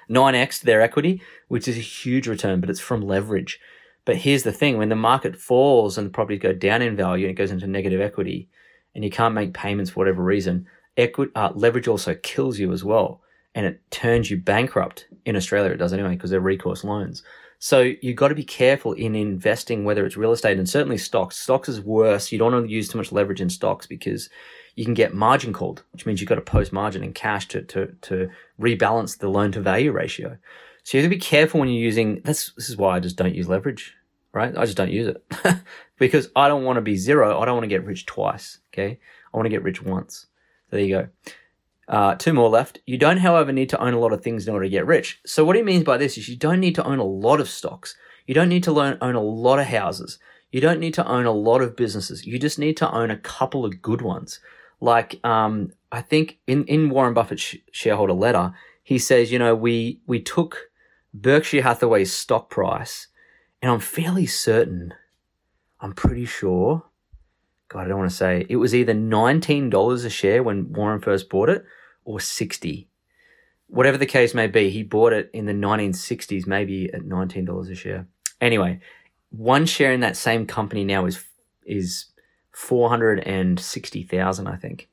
9x 0.09 0.61
their 0.62 0.81
equity, 0.81 1.20
which 1.49 1.66
is 1.66 1.77
a 1.77 1.81
huge 1.81 2.29
return, 2.29 2.61
but 2.61 2.70
it's 2.70 2.79
from 2.79 3.01
leverage. 3.03 3.59
But 4.05 4.18
here's 4.18 4.44
the 4.44 4.53
thing 4.53 4.79
when 4.79 4.88
the 4.88 4.94
market 4.94 5.35
falls 5.35 5.99
and 5.99 6.07
the 6.07 6.12
properties 6.12 6.42
go 6.42 6.53
down 6.53 6.81
in 6.81 6.94
value 6.94 7.27
and 7.27 7.33
it 7.33 7.38
goes 7.38 7.51
into 7.51 7.66
negative 7.66 8.01
equity 8.01 8.49
and 8.94 9.03
you 9.03 9.11
can't 9.11 9.35
make 9.35 9.53
payments 9.53 9.90
for 9.90 9.99
whatever 9.99 10.23
reason, 10.23 10.68
equity, 10.96 11.33
uh, 11.35 11.51
leverage 11.57 11.88
also 11.88 12.14
kills 12.23 12.61
you 12.61 12.73
as 12.73 12.85
well. 12.85 13.20
And 13.57 13.66
it 13.66 13.81
turns 13.90 14.31
you 14.31 14.37
bankrupt 14.37 15.09
in 15.25 15.35
Australia. 15.35 15.73
It 15.73 15.79
does 15.79 15.92
anyway 15.92 16.14
because 16.14 16.31
they're 16.31 16.38
recourse 16.38 16.85
loans. 16.85 17.25
So 17.62 17.92
you've 18.01 18.16
got 18.16 18.29
to 18.29 18.35
be 18.35 18.42
careful 18.42 18.94
in 18.94 19.14
investing, 19.14 19.85
whether 19.85 20.07
it's 20.07 20.16
real 20.16 20.33
estate 20.33 20.57
and 20.57 20.68
certainly 20.68 20.96
stocks. 20.96 21.37
Stocks 21.37 21.68
is 21.68 21.79
worse. 21.79 22.33
You 22.33 22.38
don't 22.38 22.53
want 22.53 22.66
to 22.66 22.73
use 22.73 22.88
too 22.88 22.96
much 22.96 23.12
leverage 23.12 23.42
in 23.42 23.51
stocks 23.51 23.87
because 23.87 24.31
you 24.77 24.85
can 24.87 24.94
get 24.94 25.12
margin 25.12 25.53
called, 25.53 25.83
which 25.92 26.07
means 26.07 26.20
you've 26.20 26.29
got 26.29 26.37
to 26.37 26.40
post 26.40 26.73
margin 26.73 27.05
in 27.05 27.12
cash 27.12 27.49
to, 27.49 27.61
to, 27.64 27.94
to 28.01 28.31
rebalance 28.59 29.18
the 29.18 29.29
loan 29.29 29.53
to 29.53 29.61
value 29.61 29.92
ratio. 29.92 30.38
So 30.85 30.96
you 30.96 31.03
have 31.03 31.11
to 31.11 31.14
be 31.14 31.20
careful 31.20 31.61
when 31.61 31.68
you're 31.68 31.83
using, 31.83 32.23
that's, 32.25 32.51
this 32.55 32.70
is 32.70 32.79
why 32.79 32.96
I 32.96 33.01
just 33.01 33.16
don't 33.16 33.35
use 33.35 33.46
leverage, 33.46 33.94
right? 34.33 34.57
I 34.57 34.64
just 34.64 34.79
don't 34.79 34.90
use 34.90 35.09
it 35.09 35.23
because 35.99 36.31
I 36.35 36.49
don't 36.49 36.64
want 36.64 36.79
to 36.79 36.83
be 36.83 36.96
zero. 36.96 37.38
I 37.38 37.44
don't 37.44 37.57
want 37.57 37.64
to 37.64 37.68
get 37.68 37.85
rich 37.85 38.07
twice. 38.07 38.57
Okay. 38.73 38.99
I 39.35 39.37
want 39.37 39.44
to 39.44 39.51
get 39.51 39.62
rich 39.62 39.83
once. 39.83 40.29
So 40.70 40.77
there 40.77 40.85
you 40.85 40.96
go. 40.96 41.09
Uh, 41.90 42.14
two 42.14 42.33
more 42.33 42.48
left. 42.48 42.79
You 42.87 42.96
don't, 42.96 43.16
however, 43.16 43.50
need 43.50 43.68
to 43.70 43.81
own 43.81 43.94
a 43.94 43.98
lot 43.98 44.12
of 44.12 44.22
things 44.22 44.46
in 44.46 44.55
order 44.55 44.64
to 44.64 44.70
get 44.70 44.87
rich. 44.87 45.20
So 45.26 45.44
what 45.44 45.57
he 45.57 45.62
means 45.62 45.83
by 45.83 45.96
this 45.96 46.16
is 46.16 46.29
you 46.29 46.37
don't 46.37 46.61
need 46.61 46.76
to 46.76 46.85
own 46.85 47.00
a 47.00 47.05
lot 47.05 47.40
of 47.40 47.50
stocks. 47.50 47.96
You 48.29 48.35
don't 48.35 48.48
need 48.48 48.62
to 48.64 48.72
learn, 48.72 48.96
own 49.00 49.16
a 49.16 49.20
lot 49.20 49.59
of 49.59 49.66
houses. 49.66 50.20
You 50.53 50.61
don't 50.61 50.79
need 50.79 50.94
to 50.94 51.07
own 51.07 51.26
a 51.26 51.33
lot 51.33 51.62
of 51.62 51.74
businesses. 51.74 52.24
You 52.24 52.38
just 52.38 52.61
need 52.61 52.76
to 52.76 52.90
own 52.92 53.11
a 53.11 53.16
couple 53.16 53.64
of 53.64 53.83
good 53.83 54.03
ones. 54.03 54.38
Like, 54.81 55.18
um, 55.24 55.72
I 55.90 56.00
think 56.00 56.38
in, 56.46 56.64
in 56.66 56.90
Warren 56.90 57.12
Buffett's 57.12 57.42
sh- 57.42 57.57
shareholder 57.72 58.12
letter, 58.12 58.53
he 58.85 58.96
says, 58.96 59.33
you 59.33 59.40
know, 59.40 59.57
we, 59.57 60.00
we 60.07 60.20
took 60.20 60.70
Berkshire 61.12 61.62
Hathaway's 61.62 62.12
stock 62.12 62.50
price 62.50 63.09
and 63.61 63.70
I'm 63.70 63.81
fairly 63.81 64.26
certain, 64.26 64.94
I'm 65.81 65.92
pretty 65.92 66.24
sure, 66.24 66.85
God, 67.68 67.87
I 67.87 67.88
don't 67.88 67.98
want 67.98 68.11
to 68.11 68.16
say, 68.16 68.46
it 68.48 68.57
was 68.57 68.76
either 68.76 68.94
$19 68.94 70.05
a 70.05 70.11
share 70.11 70.44
when 70.44 70.72
Warren 70.72 71.00
first 71.00 71.29
bought 71.29 71.48
it 71.48 71.64
or 72.05 72.21
60 72.21 72.91
Whatever 73.71 73.97
the 73.99 74.07
case 74.07 74.35
may 74.35 74.49
be, 74.49 74.69
he 74.69 74.83
bought 74.83 75.13
it 75.13 75.31
in 75.33 75.47
the 75.47 75.53
1960s, 75.53 76.45
maybe 76.45 76.93
at 76.93 77.03
$19 77.03 77.71
a 77.71 77.75
share. 77.77 78.09
Anyway, 78.41 78.81
one 79.31 79.65
share 79.65 79.93
in 79.93 80.01
that 80.01 80.17
same 80.17 80.45
company 80.45 80.83
now 80.85 81.07
is 81.07 81.25
is 81.65 82.07
460,000, 82.51 84.47
I 84.49 84.57
think, 84.57 84.89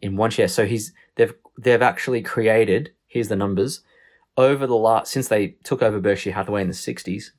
in 0.00 0.16
one 0.16 0.30
share. 0.30 0.48
So 0.48 0.64
he's 0.64 0.94
they've 1.16 1.34
they've 1.58 1.82
actually 1.82 2.22
created, 2.22 2.92
here's 3.06 3.28
the 3.28 3.36
numbers, 3.36 3.82
over 4.38 4.66
the 4.66 4.76
last 4.76 5.12
since 5.12 5.28
they 5.28 5.48
took 5.62 5.82
over 5.82 6.00
Berkshire 6.00 6.32
Hathaway 6.32 6.62
in 6.62 6.68
the 6.68 6.74
60s, 6.74 7.32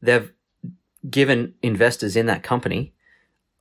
they've 0.00 0.32
given 1.08 1.54
investors 1.62 2.16
in 2.16 2.26
that 2.26 2.42
company 2.42 2.94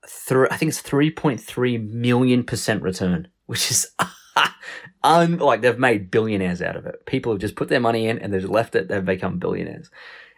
through 0.07 0.47
I 0.49 0.57
think 0.57 0.69
it's 0.69 0.81
3.3 0.81 1.87
million 1.91 2.43
percent 2.43 2.81
return, 2.81 3.27
which 3.45 3.69
is 3.69 3.91
un, 5.03 5.37
like 5.37 5.61
they've 5.61 5.77
made 5.77 6.11
billionaires 6.11 6.61
out 6.61 6.75
of 6.75 6.85
it. 6.85 7.05
People 7.05 7.31
have 7.31 7.41
just 7.41 7.55
put 7.55 7.69
their 7.69 7.79
money 7.79 8.07
in 8.07 8.19
and 8.19 8.33
they've 8.33 8.49
left 8.49 8.75
it, 8.75 8.87
they've 8.87 9.03
become 9.03 9.39
billionaires. 9.39 9.89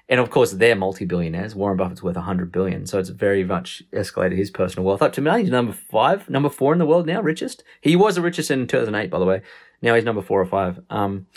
And 0.09 0.19
of 0.19 0.29
course, 0.29 0.51
they're 0.51 0.75
multi-billionaires. 0.75 1.55
Warren 1.55 1.77
Buffett's 1.77 2.03
worth 2.03 2.17
100 2.17 2.51
billion. 2.51 2.85
So 2.85 2.99
it's 2.99 3.09
very 3.09 3.43
much 3.43 3.81
escalated 3.93 4.37
his 4.37 4.51
personal 4.51 4.85
wealth 4.85 5.01
up 5.01 5.13
to 5.13 5.21
now. 5.21 5.37
He's 5.37 5.49
number 5.49 5.73
five, 5.73 6.29
number 6.29 6.49
four 6.49 6.73
in 6.73 6.79
the 6.79 6.85
world 6.85 7.07
now, 7.07 7.21
richest. 7.21 7.63
He 7.79 7.95
was 7.95 8.15
the 8.15 8.21
richest 8.21 8.51
in 8.51 8.67
2008, 8.67 9.09
by 9.09 9.19
the 9.19 9.25
way. 9.25 9.41
Now 9.81 9.95
he's 9.95 10.03
number 10.03 10.21
four 10.21 10.41
or 10.41 10.45
five. 10.45 10.81
Um, 10.89 11.27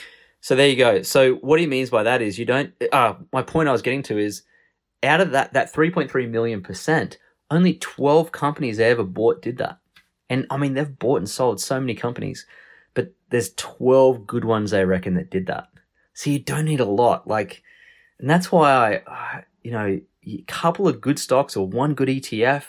so 0.41 0.57
there 0.57 0.69
you 0.69 0.77
go. 0.77 1.03
So 1.03 1.37
what 1.37 1.61
he 1.61 1.67
means 1.67 1.91
by 1.91 2.03
that 2.03 2.23
is 2.23 2.39
you 2.39 2.45
don't, 2.45 2.73
uh, 2.93 3.15
my 3.33 3.43
point 3.43 3.69
I 3.69 3.73
was 3.73 3.83
getting 3.83 4.03
to 4.05 4.19
is 4.19 4.43
out 5.03 5.21
of 5.21 5.31
that, 5.31 5.53
that 5.53 5.73
3.3 5.73 6.29
million 6.29 6.63
percent, 6.63 7.19
only 7.51 7.75
12 7.75 8.33
companies 8.33 8.79
they 8.79 8.91
ever 8.91 9.05
bought 9.05 9.43
did 9.43 9.59
that. 9.59 9.79
And 10.29 10.47
I 10.51 10.57
mean, 10.57 10.75
they've 10.75 10.99
bought 10.99 11.19
and 11.19 11.29
sold 11.29 11.61
so 11.61 11.79
many 11.81 11.95
companies, 11.95 12.47
but 12.95 13.13
there's 13.31 13.55
12 13.55 14.27
good 14.27 14.45
ones 14.45 14.71
they 14.71 14.85
reckon 14.85 15.15
that 15.15 15.31
did 15.31 15.47
that. 15.47 15.69
So 16.15 16.31
you 16.31 16.39
don't 16.39 16.65
need 16.65 16.81
a 16.81 16.85
lot. 16.85 17.29
Like, 17.29 17.63
and 18.19 18.29
that's 18.29 18.51
why 18.51 19.03
I, 19.07 19.45
you 19.63 19.71
know, 19.71 20.01
a 20.27 20.43
couple 20.49 20.89
of 20.89 21.01
good 21.01 21.19
stocks 21.19 21.57
or 21.57 21.67
one 21.67 21.95
good 21.95 22.09
ETF, 22.09 22.65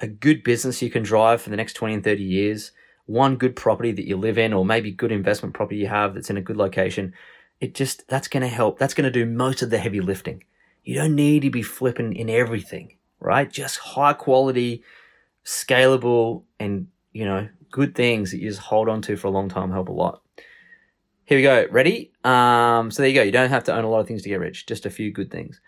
a 0.00 0.08
good 0.08 0.42
business 0.42 0.82
you 0.82 0.90
can 0.90 1.02
drive 1.02 1.42
for 1.42 1.50
the 1.50 1.56
next 1.56 1.74
20 1.74 1.94
and 1.94 2.04
30 2.04 2.22
years, 2.22 2.72
one 3.06 3.36
good 3.36 3.56
property 3.56 3.92
that 3.92 4.06
you 4.06 4.16
live 4.16 4.38
in, 4.38 4.52
or 4.52 4.64
maybe 4.64 4.90
good 4.90 5.12
investment 5.12 5.54
property 5.54 5.76
you 5.76 5.86
have 5.86 6.14
that's 6.14 6.30
in 6.30 6.36
a 6.36 6.42
good 6.42 6.56
location. 6.56 7.14
It 7.60 7.74
just, 7.74 8.08
that's 8.08 8.28
going 8.28 8.42
to 8.42 8.48
help. 8.48 8.78
That's 8.78 8.94
going 8.94 9.10
to 9.10 9.10
do 9.10 9.26
most 9.26 9.62
of 9.62 9.70
the 9.70 9.78
heavy 9.78 10.00
lifting. 10.00 10.44
You 10.84 10.94
don't 10.94 11.14
need 11.14 11.42
to 11.42 11.50
be 11.50 11.62
flipping 11.62 12.14
in 12.14 12.30
everything, 12.30 12.96
right? 13.20 13.50
Just 13.50 13.78
high 13.78 14.12
quality, 14.12 14.82
scalable, 15.48 16.44
and, 16.60 16.88
you 17.12 17.24
know, 17.24 17.48
good 17.70 17.94
things 17.94 18.30
that 18.30 18.38
you 18.38 18.48
just 18.48 18.60
hold 18.60 18.88
on 18.88 19.00
to 19.02 19.16
for 19.16 19.28
a 19.28 19.30
long 19.30 19.48
time 19.48 19.70
help 19.70 19.88
a 19.88 19.92
lot. 19.92 20.22
Here 21.24 21.38
we 21.38 21.42
go. 21.42 21.66
Ready? 21.70 22.12
Um, 22.22 22.90
so 22.90 23.02
there 23.02 23.08
you 23.08 23.14
go. 23.14 23.22
You 23.22 23.32
don't 23.32 23.50
have 23.50 23.64
to 23.64 23.74
own 23.74 23.84
a 23.84 23.88
lot 23.88 24.00
of 24.00 24.06
things 24.06 24.22
to 24.22 24.28
get 24.28 24.40
rich. 24.40 24.66
Just 24.66 24.86
a 24.86 24.90
few 24.90 25.10
good 25.10 25.30
things. 25.30 25.60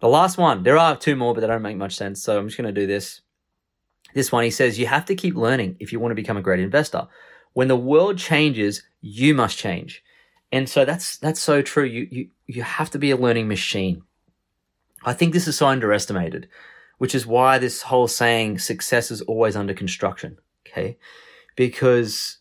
The 0.00 0.08
last 0.08 0.38
one. 0.38 0.62
There 0.62 0.78
are 0.78 0.96
two 0.96 1.16
more, 1.16 1.34
but 1.34 1.40
they 1.40 1.46
don't 1.46 1.62
make 1.62 1.76
much 1.76 1.94
sense. 1.94 2.22
So 2.22 2.38
I'm 2.38 2.48
just 2.48 2.58
going 2.58 2.72
to 2.72 2.80
do 2.80 2.86
this. 2.86 3.20
This 4.14 4.32
one, 4.32 4.44
he 4.44 4.50
says, 4.50 4.78
you 4.78 4.86
have 4.86 5.04
to 5.06 5.14
keep 5.14 5.36
learning 5.36 5.76
if 5.78 5.92
you 5.92 6.00
want 6.00 6.10
to 6.10 6.16
become 6.16 6.36
a 6.36 6.42
great 6.42 6.60
investor. 6.60 7.06
When 7.52 7.68
the 7.68 7.76
world 7.76 8.18
changes, 8.18 8.82
you 9.00 9.34
must 9.34 9.56
change. 9.58 10.02
And 10.50 10.68
so 10.68 10.84
that's 10.84 11.16
that's 11.16 11.40
so 11.40 11.62
true. 11.62 11.84
You 11.84 12.08
you 12.10 12.28
you 12.46 12.62
have 12.62 12.90
to 12.90 12.98
be 12.98 13.10
a 13.10 13.16
learning 13.16 13.48
machine. 13.48 14.02
I 15.04 15.14
think 15.14 15.32
this 15.32 15.48
is 15.48 15.56
so 15.56 15.66
underestimated, 15.66 16.48
which 17.02 17.16
is 17.16 17.26
why 17.26 17.58
this 17.58 17.82
whole 17.82 18.06
saying 18.06 18.60
success 18.60 19.10
is 19.10 19.22
always 19.22 19.56
under 19.56 19.74
construction. 19.74 20.38
Okay. 20.64 20.96
Because 21.56 22.38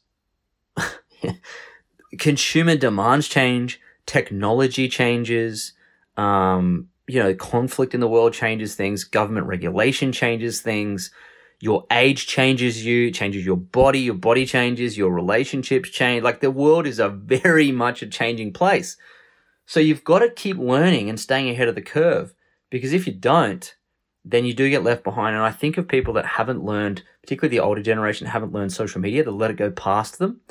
consumer 2.20 2.76
demands 2.76 3.28
change, 3.28 3.82
technology 4.06 4.88
changes, 4.88 5.74
um, 6.16 6.90
you 7.08 7.18
know, 7.18 7.34
conflict 7.34 7.96
in 7.96 8.02
the 8.02 8.08
world 8.08 8.34
changes 8.34 8.76
things, 8.76 9.04
government 9.04 9.48
regulation 9.48 10.12
changes 10.12 10.62
things, 10.62 11.10
your 11.60 11.84
age 11.92 12.28
changes 12.28 12.86
you, 12.86 13.10
changes 13.10 13.44
your 13.44 13.58
body, 13.58 14.02
your 14.02 14.14
body 14.14 14.46
changes, 14.46 14.96
your 14.96 15.10
relationships 15.10 15.90
change. 15.90 16.22
Like 16.22 16.40
the 16.40 16.52
world 16.52 16.86
is 16.86 17.00
a 17.00 17.10
very 17.10 17.72
much 17.72 18.04
a 18.04 18.08
changing 18.08 18.54
place. 18.54 18.96
So 19.66 19.80
you've 19.80 20.04
got 20.04 20.20
to 20.20 20.30
keep 20.30 20.60
learning 20.60 21.10
and 21.10 21.20
staying 21.20 21.50
ahead 21.50 21.68
of 21.68 21.74
the 21.74 21.82
curve 21.82 22.36
because 22.70 22.94
if 22.94 23.08
you 23.08 23.14
don't, 23.14 23.74
then 24.24 24.46
you 24.46 24.54
do 24.54 24.70
get 24.70 24.84
left 24.84 25.04
behind. 25.04 25.36
And 25.36 25.44
I 25.44 25.52
think 25.52 25.78
of 25.78 25.88
people 25.88 26.14
that 26.14 26.26
haven't 26.26 26.64
learned, 26.64 27.04
particularly 27.22 27.58
the 27.58 27.64
older 27.64 27.82
generation, 27.82 28.28
haven't 28.28 28.54
learned 28.54 28.74
social 28.74 29.02
media, 29.02 29.24
they 29.24 29.32
let 29.32 29.52
it 29.52 29.58
go 29.58 29.72
past 29.72 30.20
them 30.20 30.42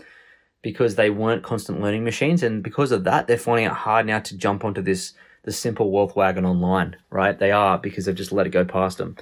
because 0.62 0.94
they 0.94 1.10
weren't 1.10 1.42
constant 1.42 1.80
learning 1.80 2.04
machines. 2.04 2.42
And 2.42 2.62
because 2.62 2.92
of 2.92 3.04
that, 3.04 3.26
they're 3.26 3.38
finding 3.38 3.66
it 3.66 3.72
hard 3.72 4.06
now 4.06 4.20
to 4.20 4.36
jump 4.36 4.64
onto 4.64 4.82
this, 4.82 5.14
the 5.44 5.52
simple 5.52 5.90
wealth 5.90 6.16
wagon 6.16 6.44
online, 6.44 6.96
right? 7.10 7.38
They 7.38 7.50
are 7.52 7.78
because 7.78 8.04
they've 8.04 8.14
just 8.14 8.32
let 8.32 8.46
it 8.46 8.50
go 8.50 8.64
past 8.64 8.98
them. 8.98 9.16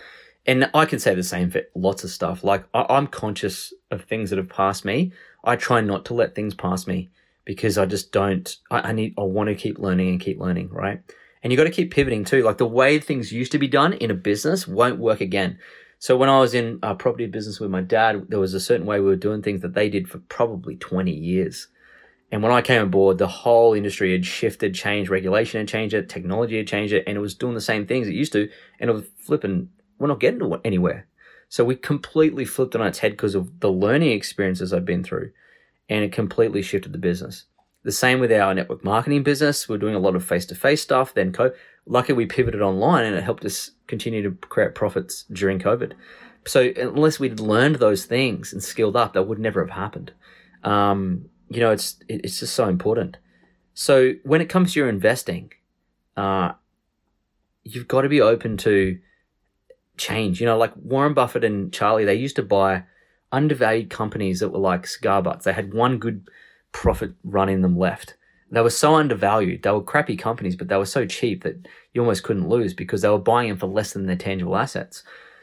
And 0.46 0.70
I 0.72 0.86
can 0.86 0.98
say 0.98 1.14
the 1.14 1.22
same 1.22 1.50
for 1.50 1.62
lots 1.74 2.04
of 2.04 2.10
stuff. 2.10 2.42
Like 2.42 2.64
I, 2.72 2.96
am 2.96 3.06
conscious 3.06 3.72
of 3.90 4.04
things 4.04 4.30
that 4.30 4.38
have 4.38 4.48
passed 4.48 4.84
me. 4.84 5.12
I 5.44 5.56
try 5.56 5.80
not 5.80 6.06
to 6.06 6.14
let 6.14 6.34
things 6.34 6.54
pass 6.54 6.86
me 6.86 7.10
because 7.44 7.78
I 7.78 7.86
just 7.86 8.12
don't, 8.12 8.56
I, 8.70 8.80
I 8.80 8.92
need, 8.92 9.14
I 9.18 9.22
want 9.22 9.48
to 9.48 9.54
keep 9.54 9.78
learning 9.78 10.08
and 10.08 10.20
keep 10.20 10.40
learning, 10.40 10.70
right? 10.70 11.02
And 11.42 11.52
you 11.52 11.56
got 11.56 11.64
to 11.64 11.70
keep 11.70 11.92
pivoting 11.92 12.24
too. 12.24 12.42
Like 12.42 12.58
the 12.58 12.66
way 12.66 12.98
things 12.98 13.32
used 13.32 13.52
to 13.52 13.58
be 13.58 13.68
done 13.68 13.92
in 13.92 14.10
a 14.10 14.14
business 14.14 14.66
won't 14.66 14.98
work 14.98 15.20
again. 15.20 15.58
So 16.00 16.16
when 16.16 16.28
I 16.28 16.38
was 16.38 16.54
in 16.54 16.78
a 16.82 16.94
property 16.94 17.26
business 17.26 17.58
with 17.58 17.70
my 17.70 17.80
dad, 17.80 18.26
there 18.28 18.38
was 18.38 18.54
a 18.54 18.60
certain 18.60 18.86
way 18.86 19.00
we 19.00 19.06
were 19.06 19.16
doing 19.16 19.42
things 19.42 19.62
that 19.62 19.74
they 19.74 19.88
did 19.88 20.08
for 20.08 20.18
probably 20.18 20.76
20 20.76 21.10
years. 21.10 21.68
And 22.30 22.42
when 22.42 22.52
I 22.52 22.62
came 22.62 22.82
aboard, 22.82 23.18
the 23.18 23.26
whole 23.26 23.72
industry 23.72 24.12
had 24.12 24.24
shifted, 24.24 24.74
changed, 24.74 25.10
regulation 25.10 25.60
had 25.60 25.68
changed 25.68 25.94
it, 25.94 26.08
technology 26.08 26.58
had 26.58 26.68
changed 26.68 26.92
it, 26.92 27.04
and 27.06 27.16
it 27.16 27.20
was 27.20 27.34
doing 27.34 27.54
the 27.54 27.60
same 27.60 27.86
things 27.86 28.06
it 28.06 28.14
used 28.14 28.32
to, 28.34 28.48
and 28.78 28.90
it 28.90 28.92
was 28.92 29.06
flipping, 29.18 29.70
we're 29.98 30.08
not 30.08 30.20
getting 30.20 30.38
to 30.40 30.60
anywhere. 30.64 31.06
So 31.48 31.64
we 31.64 31.74
completely 31.74 32.44
flipped 32.44 32.76
on 32.76 32.86
its 32.86 32.98
head 32.98 33.12
because 33.12 33.34
of 33.34 33.60
the 33.60 33.70
learning 33.70 34.12
experiences 34.12 34.72
I've 34.72 34.84
been 34.84 35.02
through, 35.02 35.32
and 35.88 36.04
it 36.04 36.12
completely 36.12 36.60
shifted 36.60 36.92
the 36.92 36.98
business. 36.98 37.44
The 37.88 37.92
same 37.92 38.20
with 38.20 38.30
our 38.30 38.52
network 38.52 38.84
marketing 38.84 39.22
business. 39.22 39.66
We're 39.66 39.78
doing 39.78 39.94
a 39.94 39.98
lot 39.98 40.14
of 40.14 40.22
face 40.22 40.44
to 40.44 40.54
face 40.54 40.82
stuff. 40.82 41.14
Then, 41.14 41.34
luckily, 41.86 42.14
we 42.14 42.26
pivoted 42.26 42.60
online 42.60 43.06
and 43.06 43.16
it 43.16 43.24
helped 43.24 43.46
us 43.46 43.70
continue 43.86 44.22
to 44.24 44.30
create 44.48 44.74
profits 44.74 45.24
during 45.32 45.58
COVID. 45.58 45.94
So, 46.44 46.70
unless 46.76 47.18
we'd 47.18 47.40
learned 47.40 47.76
those 47.76 48.04
things 48.04 48.52
and 48.52 48.62
skilled 48.62 48.94
up, 48.94 49.14
that 49.14 49.22
would 49.22 49.38
never 49.38 49.64
have 49.64 49.74
happened. 49.74 50.12
Um, 50.64 51.30
you 51.48 51.60
know, 51.60 51.70
it's 51.70 51.96
it's 52.10 52.40
just 52.40 52.54
so 52.54 52.68
important. 52.68 53.16
So, 53.72 54.12
when 54.22 54.42
it 54.42 54.50
comes 54.50 54.74
to 54.74 54.80
your 54.80 54.90
investing, 54.90 55.50
uh, 56.14 56.52
you've 57.64 57.88
got 57.88 58.02
to 58.02 58.10
be 58.10 58.20
open 58.20 58.58
to 58.58 58.98
change. 59.96 60.42
You 60.42 60.46
know, 60.46 60.58
like 60.58 60.76
Warren 60.76 61.14
Buffett 61.14 61.42
and 61.42 61.72
Charlie, 61.72 62.04
they 62.04 62.16
used 62.16 62.36
to 62.36 62.42
buy 62.42 62.84
undervalued 63.32 63.88
companies 63.88 64.40
that 64.40 64.50
were 64.50 64.58
like 64.58 64.86
cigar 64.86 65.22
butts. 65.22 65.46
They 65.46 65.54
had 65.54 65.72
one 65.72 65.96
good 65.96 66.28
profit 66.72 67.12
running 67.24 67.62
them 67.62 67.78
left. 67.78 68.16
They 68.50 68.60
were 68.62 68.70
so 68.70 68.94
undervalued. 68.94 69.62
They 69.62 69.70
were 69.70 69.82
crappy 69.82 70.16
companies, 70.16 70.56
but 70.56 70.68
they 70.68 70.76
were 70.76 70.86
so 70.86 71.04
cheap 71.04 71.44
that 71.44 71.66
you 71.92 72.00
almost 72.00 72.22
couldn't 72.22 72.48
lose 72.48 72.72
because 72.72 73.02
they 73.02 73.08
were 73.08 73.18
buying 73.18 73.48
them 73.48 73.58
for 73.58 73.66
less 73.66 73.92
than 73.92 74.06
their 74.06 74.16
tangible 74.16 74.56
assets. 74.56 75.02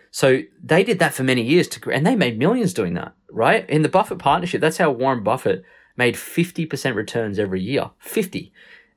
So 0.09 0.41
they 0.63 0.83
did 0.83 0.99
that 0.99 1.13
for 1.13 1.23
many 1.23 1.43
years 1.43 1.67
to, 1.67 1.91
and 1.91 2.05
they 2.05 2.15
made 2.15 2.39
millions 2.39 2.73
doing 2.73 2.93
that, 2.95 3.13
right? 3.29 3.69
In 3.69 3.81
the 3.81 3.89
Buffett 3.89 4.17
partnership, 4.17 4.61
that's 4.61 4.77
how 4.77 4.89
Warren 4.89 5.23
Buffett 5.23 5.63
made 5.97 6.15
50% 6.15 6.95
returns 6.95 7.37
every 7.37 7.61
year. 7.61 7.91
50. 7.99 8.51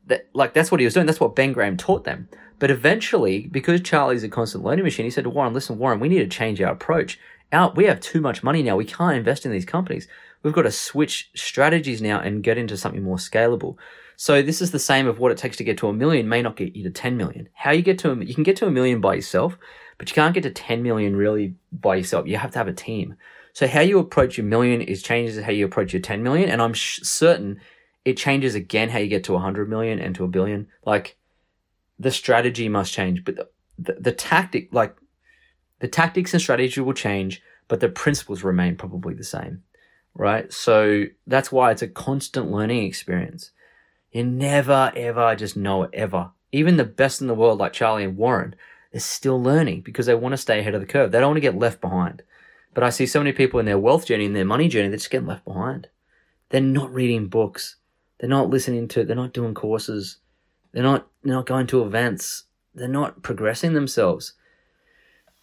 That, 0.07 0.29
like, 0.33 0.55
that's 0.55 0.71
what 0.71 0.81
he 0.81 0.87
was 0.87 0.95
doing. 0.95 1.07
That's 1.07 1.21
what 1.21 1.37
Ben 1.37 1.53
Graham 1.53 1.77
taught 1.77 2.05
them. 2.05 2.29
But 2.59 2.71
eventually, 2.71 3.47
because 3.47 3.83
Charlie's 3.83 4.25
a 4.25 4.29
constant 4.29 4.65
learning 4.65 4.85
machine, 4.85 5.05
he 5.05 5.11
said 5.11 5.25
to 5.25 5.31
Warren, 5.31 5.53
listen, 5.53 5.79
Warren, 5.79 6.01
we 6.01 6.09
need 6.09 6.19
to 6.19 6.29
change 6.29 6.61
our 6.61 6.73
approach. 6.73 7.19
Our, 7.53 7.73
we 7.73 7.85
have 7.85 8.01
too 8.01 8.21
much 8.21 8.43
money 8.43 8.63
now. 8.63 8.77
We 8.77 8.85
can't 8.85 9.17
invest 9.17 9.47
in 9.47 9.53
these 9.53 9.65
companies. 9.65 10.07
We've 10.43 10.53
got 10.53 10.63
to 10.63 10.71
switch 10.71 11.31
strategies 11.35 12.03
now 12.03 12.21
and 12.21 12.43
get 12.43 12.59
into 12.59 12.77
something 12.77 13.03
more 13.03 13.17
scalable. 13.17 13.77
So 14.17 14.43
this 14.43 14.61
is 14.61 14.71
the 14.71 14.79
same 14.79 15.07
of 15.07 15.19
what 15.19 15.33
it 15.33 15.39
takes 15.39 15.57
to 15.59 15.65
get 15.65 15.79
to 15.79 15.89
a 15.89 15.93
million 15.93 16.29
may 16.29 16.43
not 16.43 16.57
get 16.57 16.75
you 16.75 16.83
to 16.85 16.91
10 16.91 17.17
million. 17.17 17.49
How 17.53 17.71
you 17.71 17.83
get 17.83 17.99
to 18.01 18.13
a, 18.13 18.17
you 18.17 18.35
can 18.35 18.43
get 18.43 18.57
to 18.57 18.67
a 18.67 18.71
million 18.71 19.01
by 19.01 19.15
yourself, 19.15 19.57
but 19.97 20.09
you 20.11 20.15
can't 20.15 20.35
get 20.35 20.43
to 20.43 20.51
10 20.51 20.83
million 20.83 21.17
really 21.17 21.55
by 21.73 21.97
yourself. 21.97 22.27
You 22.27 22.37
have 22.37 22.51
to 22.53 22.59
have 22.59 22.69
a 22.69 22.73
team. 22.73 23.15
So 23.53 23.67
how 23.67 23.81
you 23.81 23.99
approach 23.99 24.37
your 24.37 24.47
million 24.47 24.81
is 24.81 25.03
changes 25.03 25.43
how 25.43 25.53
you 25.53 25.65
approach 25.65 25.93
your 25.93 26.03
10 26.03 26.23
million. 26.23 26.49
And 26.49 26.61
I'm 26.61 26.75
sh- 26.75 27.01
certain 27.03 27.61
it 28.05 28.17
changes 28.17 28.55
again 28.55 28.89
how 28.89 28.99
you 28.99 29.09
get 29.09 29.25
to 29.25 29.33
100 29.35 29.69
million 29.69 29.99
and 29.99 30.15
to 30.17 30.25
a 30.25 30.29
billion. 30.29 30.69
Like 30.85 31.17
the 31.99 32.11
strategy 32.11 32.69
must 32.69 32.93
change, 32.93 33.25
but 33.25 33.37
the, 33.37 33.49
the, 33.79 33.97
the 34.01 34.13
tactic, 34.13 34.73
like 34.73 34.97
the 35.81 35.89
tactics 35.89 36.33
and 36.33 36.41
strategy 36.41 36.81
will 36.81 36.95
change, 36.95 37.43
but 37.69 37.81
the 37.81 37.89
principles 37.89 38.43
remain 38.43 38.77
probably 38.77 39.15
the 39.15 39.25
same 39.25 39.63
right? 40.19 40.53
So 40.53 41.05
that's 41.27 41.51
why 41.51 41.71
it's 41.71 41.81
a 41.81 41.89
constant 41.89 42.51
learning 42.51 42.85
experience. 42.85 43.53
You 44.13 44.25
never, 44.25 44.93
ever 44.95 45.35
just 45.37 45.57
know 45.57 45.85
it, 45.85 45.91
ever. 45.95 46.33
Even 46.53 46.77
the 46.77 46.85
best 46.85 47.21
in 47.21 47.29
the 47.29 47.35
world, 47.35 47.59
like 47.59 47.73
Charlie 47.73 48.05
and 48.05 48.17
Warren, 48.17 48.55
they're 48.93 49.01
still 49.01 49.41
learning 49.41 49.83
because 49.83 50.07
they 50.07 50.15
want 50.15 50.33
to 50.33 50.39
stay 50.39 50.59
ahead 50.59 50.75
of 50.75 50.81
the 50.81 50.87
curve. 50.87 51.13
They 51.13 51.21
don't 51.21 51.29
want 51.29 51.37
to 51.37 51.43
get 51.43 51.59
left 51.59 51.81
behind. 51.81 52.23
But 52.75 52.85
I 52.85 52.91
see 52.91 53.07
so 53.07 53.21
many 53.21 53.33
people 53.33 53.61
in 53.61 53.67
their 53.67 53.79
wealth 53.79 54.07
journey, 54.07 54.25
in 54.25 54.33
their 54.33 54.45
money 54.45 54.69
journey, 54.69 54.89
they're 54.89 54.99
just 54.99 55.11
getting 55.11 55.27
left 55.27 55.45
behind. 55.45 55.89
They're 56.49 56.61
not 56.61 56.93
reading 56.93 57.29
books. 57.29 57.77
They're 58.19 58.29
not 58.29 58.51
listening 58.51 58.89
to, 58.89 59.05
they're 59.05 59.15
not 59.15 59.33
doing 59.33 59.55
courses. 59.55 60.17
They're 60.73 60.83
not, 60.83 61.07
they're 61.23 61.35
not 61.35 61.47
going 61.47 61.67
to 61.69 61.85
events. 61.85 62.45
They're 62.75 62.89
not 62.89 63.23
progressing 63.23 63.75
themselves. 63.75 64.33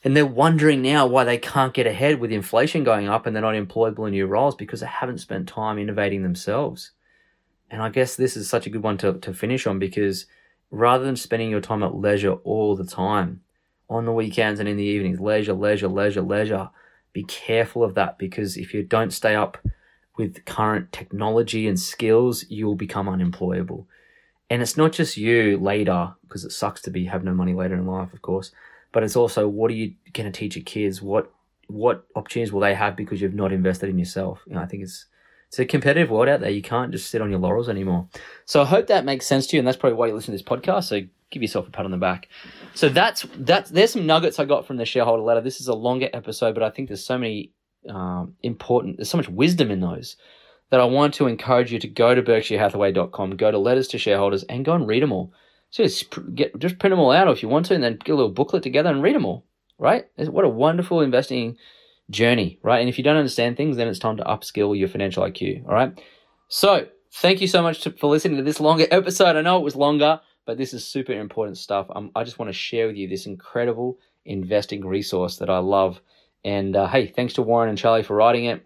And 0.05 0.15
they're 0.15 0.23
wondering 0.23 0.83
now 0.83 1.07
why 1.07 1.23
they 1.23 1.39
can't 1.39 1.73
get 1.73 1.87
ahead 1.87 2.19
with 2.19 2.31
inflation 2.31 2.83
going 2.83 3.09
up 3.09 3.25
and 3.25 3.35
they're 3.35 3.41
not 3.41 3.55
employable 3.55 4.05
in 4.05 4.11
new 4.11 4.27
roles 4.27 4.53
because 4.53 4.81
they 4.81 4.85
haven't 4.85 5.17
spent 5.17 5.47
time 5.47 5.79
innovating 5.79 6.21
themselves. 6.21 6.91
And 7.71 7.81
I 7.81 7.89
guess 7.89 8.15
this 8.15 8.37
is 8.37 8.47
such 8.47 8.67
a 8.67 8.69
good 8.69 8.83
one 8.83 8.99
to, 8.99 9.13
to 9.13 9.33
finish 9.33 9.65
on 9.65 9.79
because 9.79 10.27
rather 10.69 11.03
than 11.03 11.15
spending 11.15 11.49
your 11.49 11.59
time 11.59 11.81
at 11.81 11.95
leisure 11.95 12.33
all 12.33 12.75
the 12.75 12.85
time, 12.85 13.41
on 13.89 14.05
the 14.05 14.11
weekends 14.11 14.59
and 14.59 14.69
in 14.69 14.77
the 14.77 14.83
evenings, 14.83 15.19
leisure, 15.19 15.53
leisure, 15.53 15.87
leisure, 15.87 16.21
leisure, 16.21 16.69
be 17.11 17.23
careful 17.23 17.83
of 17.83 17.95
that 17.95 18.19
because 18.19 18.57
if 18.57 18.75
you 18.75 18.83
don't 18.83 19.11
stay 19.11 19.33
up 19.33 19.57
with 20.17 20.45
current 20.45 20.91
technology 20.91 21.67
and 21.67 21.79
skills, 21.79 22.45
you 22.47 22.67
will 22.67 22.75
become 22.75 23.09
unemployable. 23.09 23.87
And 24.51 24.61
it's 24.61 24.77
not 24.77 24.91
just 24.91 25.17
you 25.17 25.57
later, 25.57 26.13
because 26.21 26.45
it 26.45 26.51
sucks 26.51 26.83
to 26.83 26.91
be 26.91 27.05
have 27.05 27.23
no 27.23 27.33
money 27.33 27.55
later 27.55 27.73
in 27.73 27.87
life, 27.87 28.13
of 28.13 28.21
course 28.21 28.51
but 28.95 29.03
it's 29.03 29.17
also 29.17 29.45
what 29.45 29.69
are 29.69 29.73
you 29.73 29.93
going 30.13 30.31
to 30.31 30.31
teach 30.31 30.55
your 30.55 30.63
kids? 30.63 31.01
What 31.01 31.29
what 31.67 32.05
opportunities 32.15 32.53
will 32.53 32.61
they 32.61 32.73
have 32.73 32.95
because 32.95 33.19
you've 33.19 33.33
not 33.33 33.51
invested 33.51 33.89
in 33.89 33.99
yourself? 33.99 34.41
You 34.47 34.55
know, 34.55 34.61
I 34.61 34.67
think 34.67 34.83
it's 34.83 35.07
it's 35.49 35.59
a 35.59 35.65
competitive 35.65 36.09
world 36.09 36.29
out 36.29 36.39
there. 36.39 36.49
You 36.49 36.61
can't 36.61 36.93
just 36.93 37.11
sit 37.11 37.21
on 37.21 37.29
your 37.29 37.39
laurels 37.39 37.67
anymore. 37.67 38.07
So 38.45 38.61
I 38.61 38.65
hope 38.65 38.87
that 38.87 39.03
makes 39.03 39.25
sense 39.25 39.47
to 39.47 39.57
you, 39.57 39.59
and 39.59 39.67
that's 39.67 39.75
probably 39.75 39.97
why 39.97 40.07
you 40.07 40.13
listen 40.13 40.27
to 40.27 40.31
this 40.31 40.41
podcast. 40.41 40.85
So 40.85 41.01
give 41.29 41.41
yourself 41.41 41.67
a 41.67 41.71
pat 41.71 41.83
on 41.83 41.91
the 41.91 41.97
back. 41.97 42.29
So 42.73 42.87
that's 42.87 43.27
that's 43.35 43.69
there's 43.69 43.91
some 43.91 44.05
nuggets 44.05 44.39
I 44.39 44.45
got 44.45 44.65
from 44.65 44.77
the 44.77 44.85
shareholder 44.85 45.23
letter. 45.23 45.41
This 45.41 45.59
is 45.59 45.67
a 45.67 45.75
longer 45.75 46.07
episode, 46.13 46.53
but 46.53 46.63
I 46.63 46.69
think 46.69 46.87
there's 46.87 47.03
so 47.03 47.17
many 47.17 47.51
um, 47.89 48.35
important. 48.43 48.95
There's 48.95 49.09
so 49.09 49.17
much 49.17 49.27
wisdom 49.27 49.71
in 49.71 49.81
those 49.81 50.15
that 50.69 50.79
I 50.79 50.85
want 50.85 51.15
to 51.15 51.27
encourage 51.27 51.73
you 51.73 51.79
to 51.79 51.87
go 51.89 52.15
to 52.15 52.23
BerkshireHathaway.com, 52.23 53.35
go 53.35 53.51
to 53.51 53.57
letters 53.57 53.89
to 53.89 53.97
shareholders, 53.97 54.43
and 54.43 54.63
go 54.63 54.71
and 54.71 54.87
read 54.87 55.03
them 55.03 55.11
all. 55.11 55.33
So 55.69 55.83
just 55.83 56.07
get 56.33 56.57
just 56.59 56.79
print 56.79 56.91
them 56.91 56.99
all 56.99 57.11
out 57.11 57.27
if 57.27 57.43
you 57.43 57.49
want 57.49 57.65
to, 57.67 57.75
and 57.75 57.83
then 57.83 57.97
get 58.03 58.13
a 58.13 58.15
little 58.15 58.31
booklet 58.31 58.63
together 58.63 58.89
and 58.89 59.03
read 59.03 59.15
them 59.15 59.25
all. 59.25 59.45
Right? 59.77 60.05
What 60.17 60.45
a 60.45 60.49
wonderful 60.49 61.01
investing 61.01 61.57
journey, 62.09 62.59
right? 62.63 62.79
And 62.79 62.89
if 62.89 62.97
you 62.97 63.03
don't 63.03 63.17
understand 63.17 63.57
things, 63.57 63.77
then 63.77 63.87
it's 63.87 63.99
time 63.99 64.17
to 64.17 64.23
upskill 64.23 64.77
your 64.77 64.87
financial 64.87 65.23
IQ. 65.23 65.65
All 65.65 65.73
right. 65.73 65.99
So 66.47 66.87
thank 67.11 67.41
you 67.41 67.47
so 67.47 67.61
much 67.61 67.81
to, 67.81 67.91
for 67.91 68.09
listening 68.09 68.37
to 68.37 68.43
this 68.43 68.59
longer 68.59 68.87
episode. 68.91 69.35
I 69.35 69.41
know 69.41 69.57
it 69.57 69.63
was 69.63 69.75
longer, 69.75 70.21
but 70.45 70.57
this 70.57 70.73
is 70.73 70.85
super 70.85 71.13
important 71.13 71.57
stuff. 71.57 71.87
Um, 71.93 72.11
I 72.15 72.23
just 72.23 72.39
want 72.39 72.49
to 72.49 72.53
share 72.53 72.87
with 72.87 72.95
you 72.95 73.07
this 73.07 73.25
incredible 73.25 73.97
investing 74.25 74.85
resource 74.85 75.37
that 75.37 75.49
I 75.49 75.59
love. 75.59 75.99
And 76.43 76.75
uh, 76.75 76.87
hey, 76.87 77.07
thanks 77.07 77.33
to 77.33 77.41
Warren 77.41 77.69
and 77.69 77.77
Charlie 77.77 78.03
for 78.03 78.15
writing 78.15 78.45
it 78.45 78.65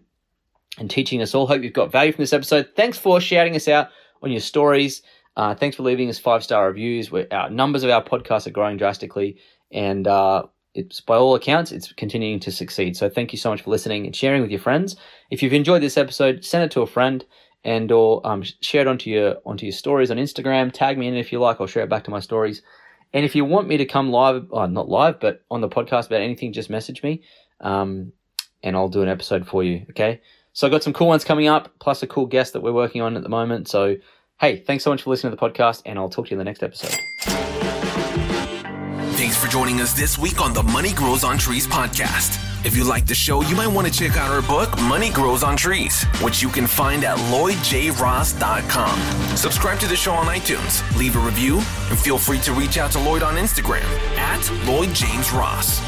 and 0.78 0.90
teaching 0.90 1.22
us 1.22 1.34
all. 1.34 1.48
Hope 1.48 1.64
you've 1.64 1.74
got 1.74 1.92
value 1.92 2.12
from 2.12 2.24
this 2.24 2.34
episode. 2.34 2.70
Thanks 2.76 2.98
for 2.98 3.22
shouting 3.22 3.56
us 3.56 3.68
out 3.68 3.90
on 4.22 4.32
your 4.32 4.42
stories. 4.42 5.02
Uh, 5.40 5.56
thanks 5.56 5.78
for 5.78 5.84
leaving 5.84 6.10
us 6.10 6.20
five 6.20 6.44
star 6.44 6.68
reviews. 6.68 7.12
We're, 7.12 7.26
our 7.32 7.50
numbers 7.50 7.84
of 7.84 7.90
our 7.90 8.04
podcasts 8.04 8.46
are 8.46 8.50
growing 8.52 8.76
drastically, 8.76 9.38
and 9.72 10.06
uh, 10.06 10.44
it's 10.74 11.00
by 11.00 11.16
all 11.16 11.34
accounts, 11.34 11.72
it's 11.72 11.94
continuing 11.94 12.42
to 12.42 12.52
succeed. 12.52 12.98
So 12.98 13.10
thank 13.10 13.32
you 13.32 13.38
so 13.38 13.50
much 13.50 13.62
for 13.62 13.70
listening 13.70 14.06
and 14.06 14.14
sharing 14.14 14.42
with 14.42 14.52
your 14.52 14.60
friends. 14.60 14.98
If 15.32 15.42
you've 15.42 15.54
enjoyed 15.54 15.82
this 15.82 15.96
episode, 15.96 16.44
send 16.44 16.66
it 16.66 16.72
to 16.72 16.82
a 16.82 16.88
friend 16.88 17.24
and 17.64 17.90
or 17.90 18.20
um, 18.28 18.44
share 18.60 18.82
it 18.82 18.88
onto 18.90 19.10
your 19.10 19.38
onto 19.46 19.66
your 19.66 19.72
stories 19.72 20.12
on 20.12 20.18
Instagram. 20.18 20.74
Tag 20.74 20.98
me 20.98 21.08
in 21.08 21.14
if 21.14 21.32
you 21.32 21.40
like. 21.40 21.62
I'll 21.62 21.68
share 21.68 21.84
it 21.84 21.90
back 21.90 22.04
to 22.04 22.12
my 22.12 22.20
stories. 22.20 22.62
And 23.14 23.24
if 23.24 23.34
you 23.34 23.46
want 23.46 23.70
me 23.70 23.78
to 23.78 23.86
come 23.86 24.10
live, 24.10 24.46
oh, 24.52 24.66
not 24.66 24.90
live, 24.90 25.22
but 25.22 25.46
on 25.50 25.62
the 25.62 25.70
podcast 25.70 26.08
about 26.08 26.20
anything, 26.20 26.52
just 26.52 26.70
message 26.70 27.02
me, 27.02 27.24
um, 27.62 28.12
and 28.62 28.76
I'll 28.76 28.90
do 28.90 29.04
an 29.04 29.08
episode 29.08 29.48
for 29.48 29.64
you. 29.64 29.86
Okay. 29.92 30.20
So 30.52 30.68
I've 30.68 30.72
got 30.72 30.84
some 30.84 30.92
cool 30.92 31.08
ones 31.08 31.24
coming 31.24 31.48
up, 31.48 31.72
plus 31.80 32.04
a 32.04 32.08
cool 32.08 32.26
guest 32.26 32.52
that 32.52 32.62
we're 32.62 32.74
working 32.74 33.02
on 33.02 33.16
at 33.16 33.24
the 33.24 33.30
moment. 33.30 33.70
So 33.70 33.96
hey, 34.40 34.58
thanks 34.58 34.84
so 34.84 34.90
much 34.90 35.04
for 35.04 35.10
listening 35.10 35.32
to 35.32 35.38
the 35.38 35.50
podcast, 35.50 35.82
and 35.86 36.00
I'll 36.00 36.10
talk 36.10 36.28
to 36.28 36.32
you 36.32 36.36
in 36.36 36.40
the 36.40 36.46
next 36.46 36.64
episode. 36.64 36.96
Thanks 39.16 39.36
for 39.36 39.48
joining 39.50 39.82
us 39.82 39.94
this 39.94 40.18
week 40.18 40.40
on 40.42 40.54
the 40.54 40.64
Money 40.64 40.94
Grows 40.94 41.24
on 41.24 41.38
Trees 41.38 41.68
podcast. 41.68 42.46
If 42.66 42.76
you 42.76 42.84
like 42.84 43.06
the 43.06 43.16
show, 43.16 43.42
you 43.42 43.56
might 43.56 43.68
want 43.68 43.88
to 43.88 43.94
check 43.94 44.18
out 44.18 44.32
our 44.32 44.42
book, 44.42 44.70
Money 44.82 45.10
Grows 45.12 45.44
on 45.44 45.56
Trees, 45.56 46.04
which 46.22 46.42
you 46.42 46.50
can 46.50 46.68
find 46.68 47.04
at 47.06 47.18
lloydjross.com. 47.32 49.00
Subscribe 49.38 49.80
to 49.80 49.88
the 49.88 49.96
show 49.96 50.14
on 50.14 50.26
iTunes, 50.28 50.98
leave 50.98 51.16
a 51.16 51.20
review, 51.20 51.56
and 51.90 51.98
feel 52.00 52.18
free 52.18 52.40
to 52.40 52.52
reach 52.54 52.78
out 52.78 52.92
to 52.92 53.00
Lloyd 53.00 53.24
on 53.24 53.36
Instagram 53.36 53.84
at 54.18 54.68
Lloyd 54.68 54.94
James 54.94 55.32
Ross. 55.32 55.80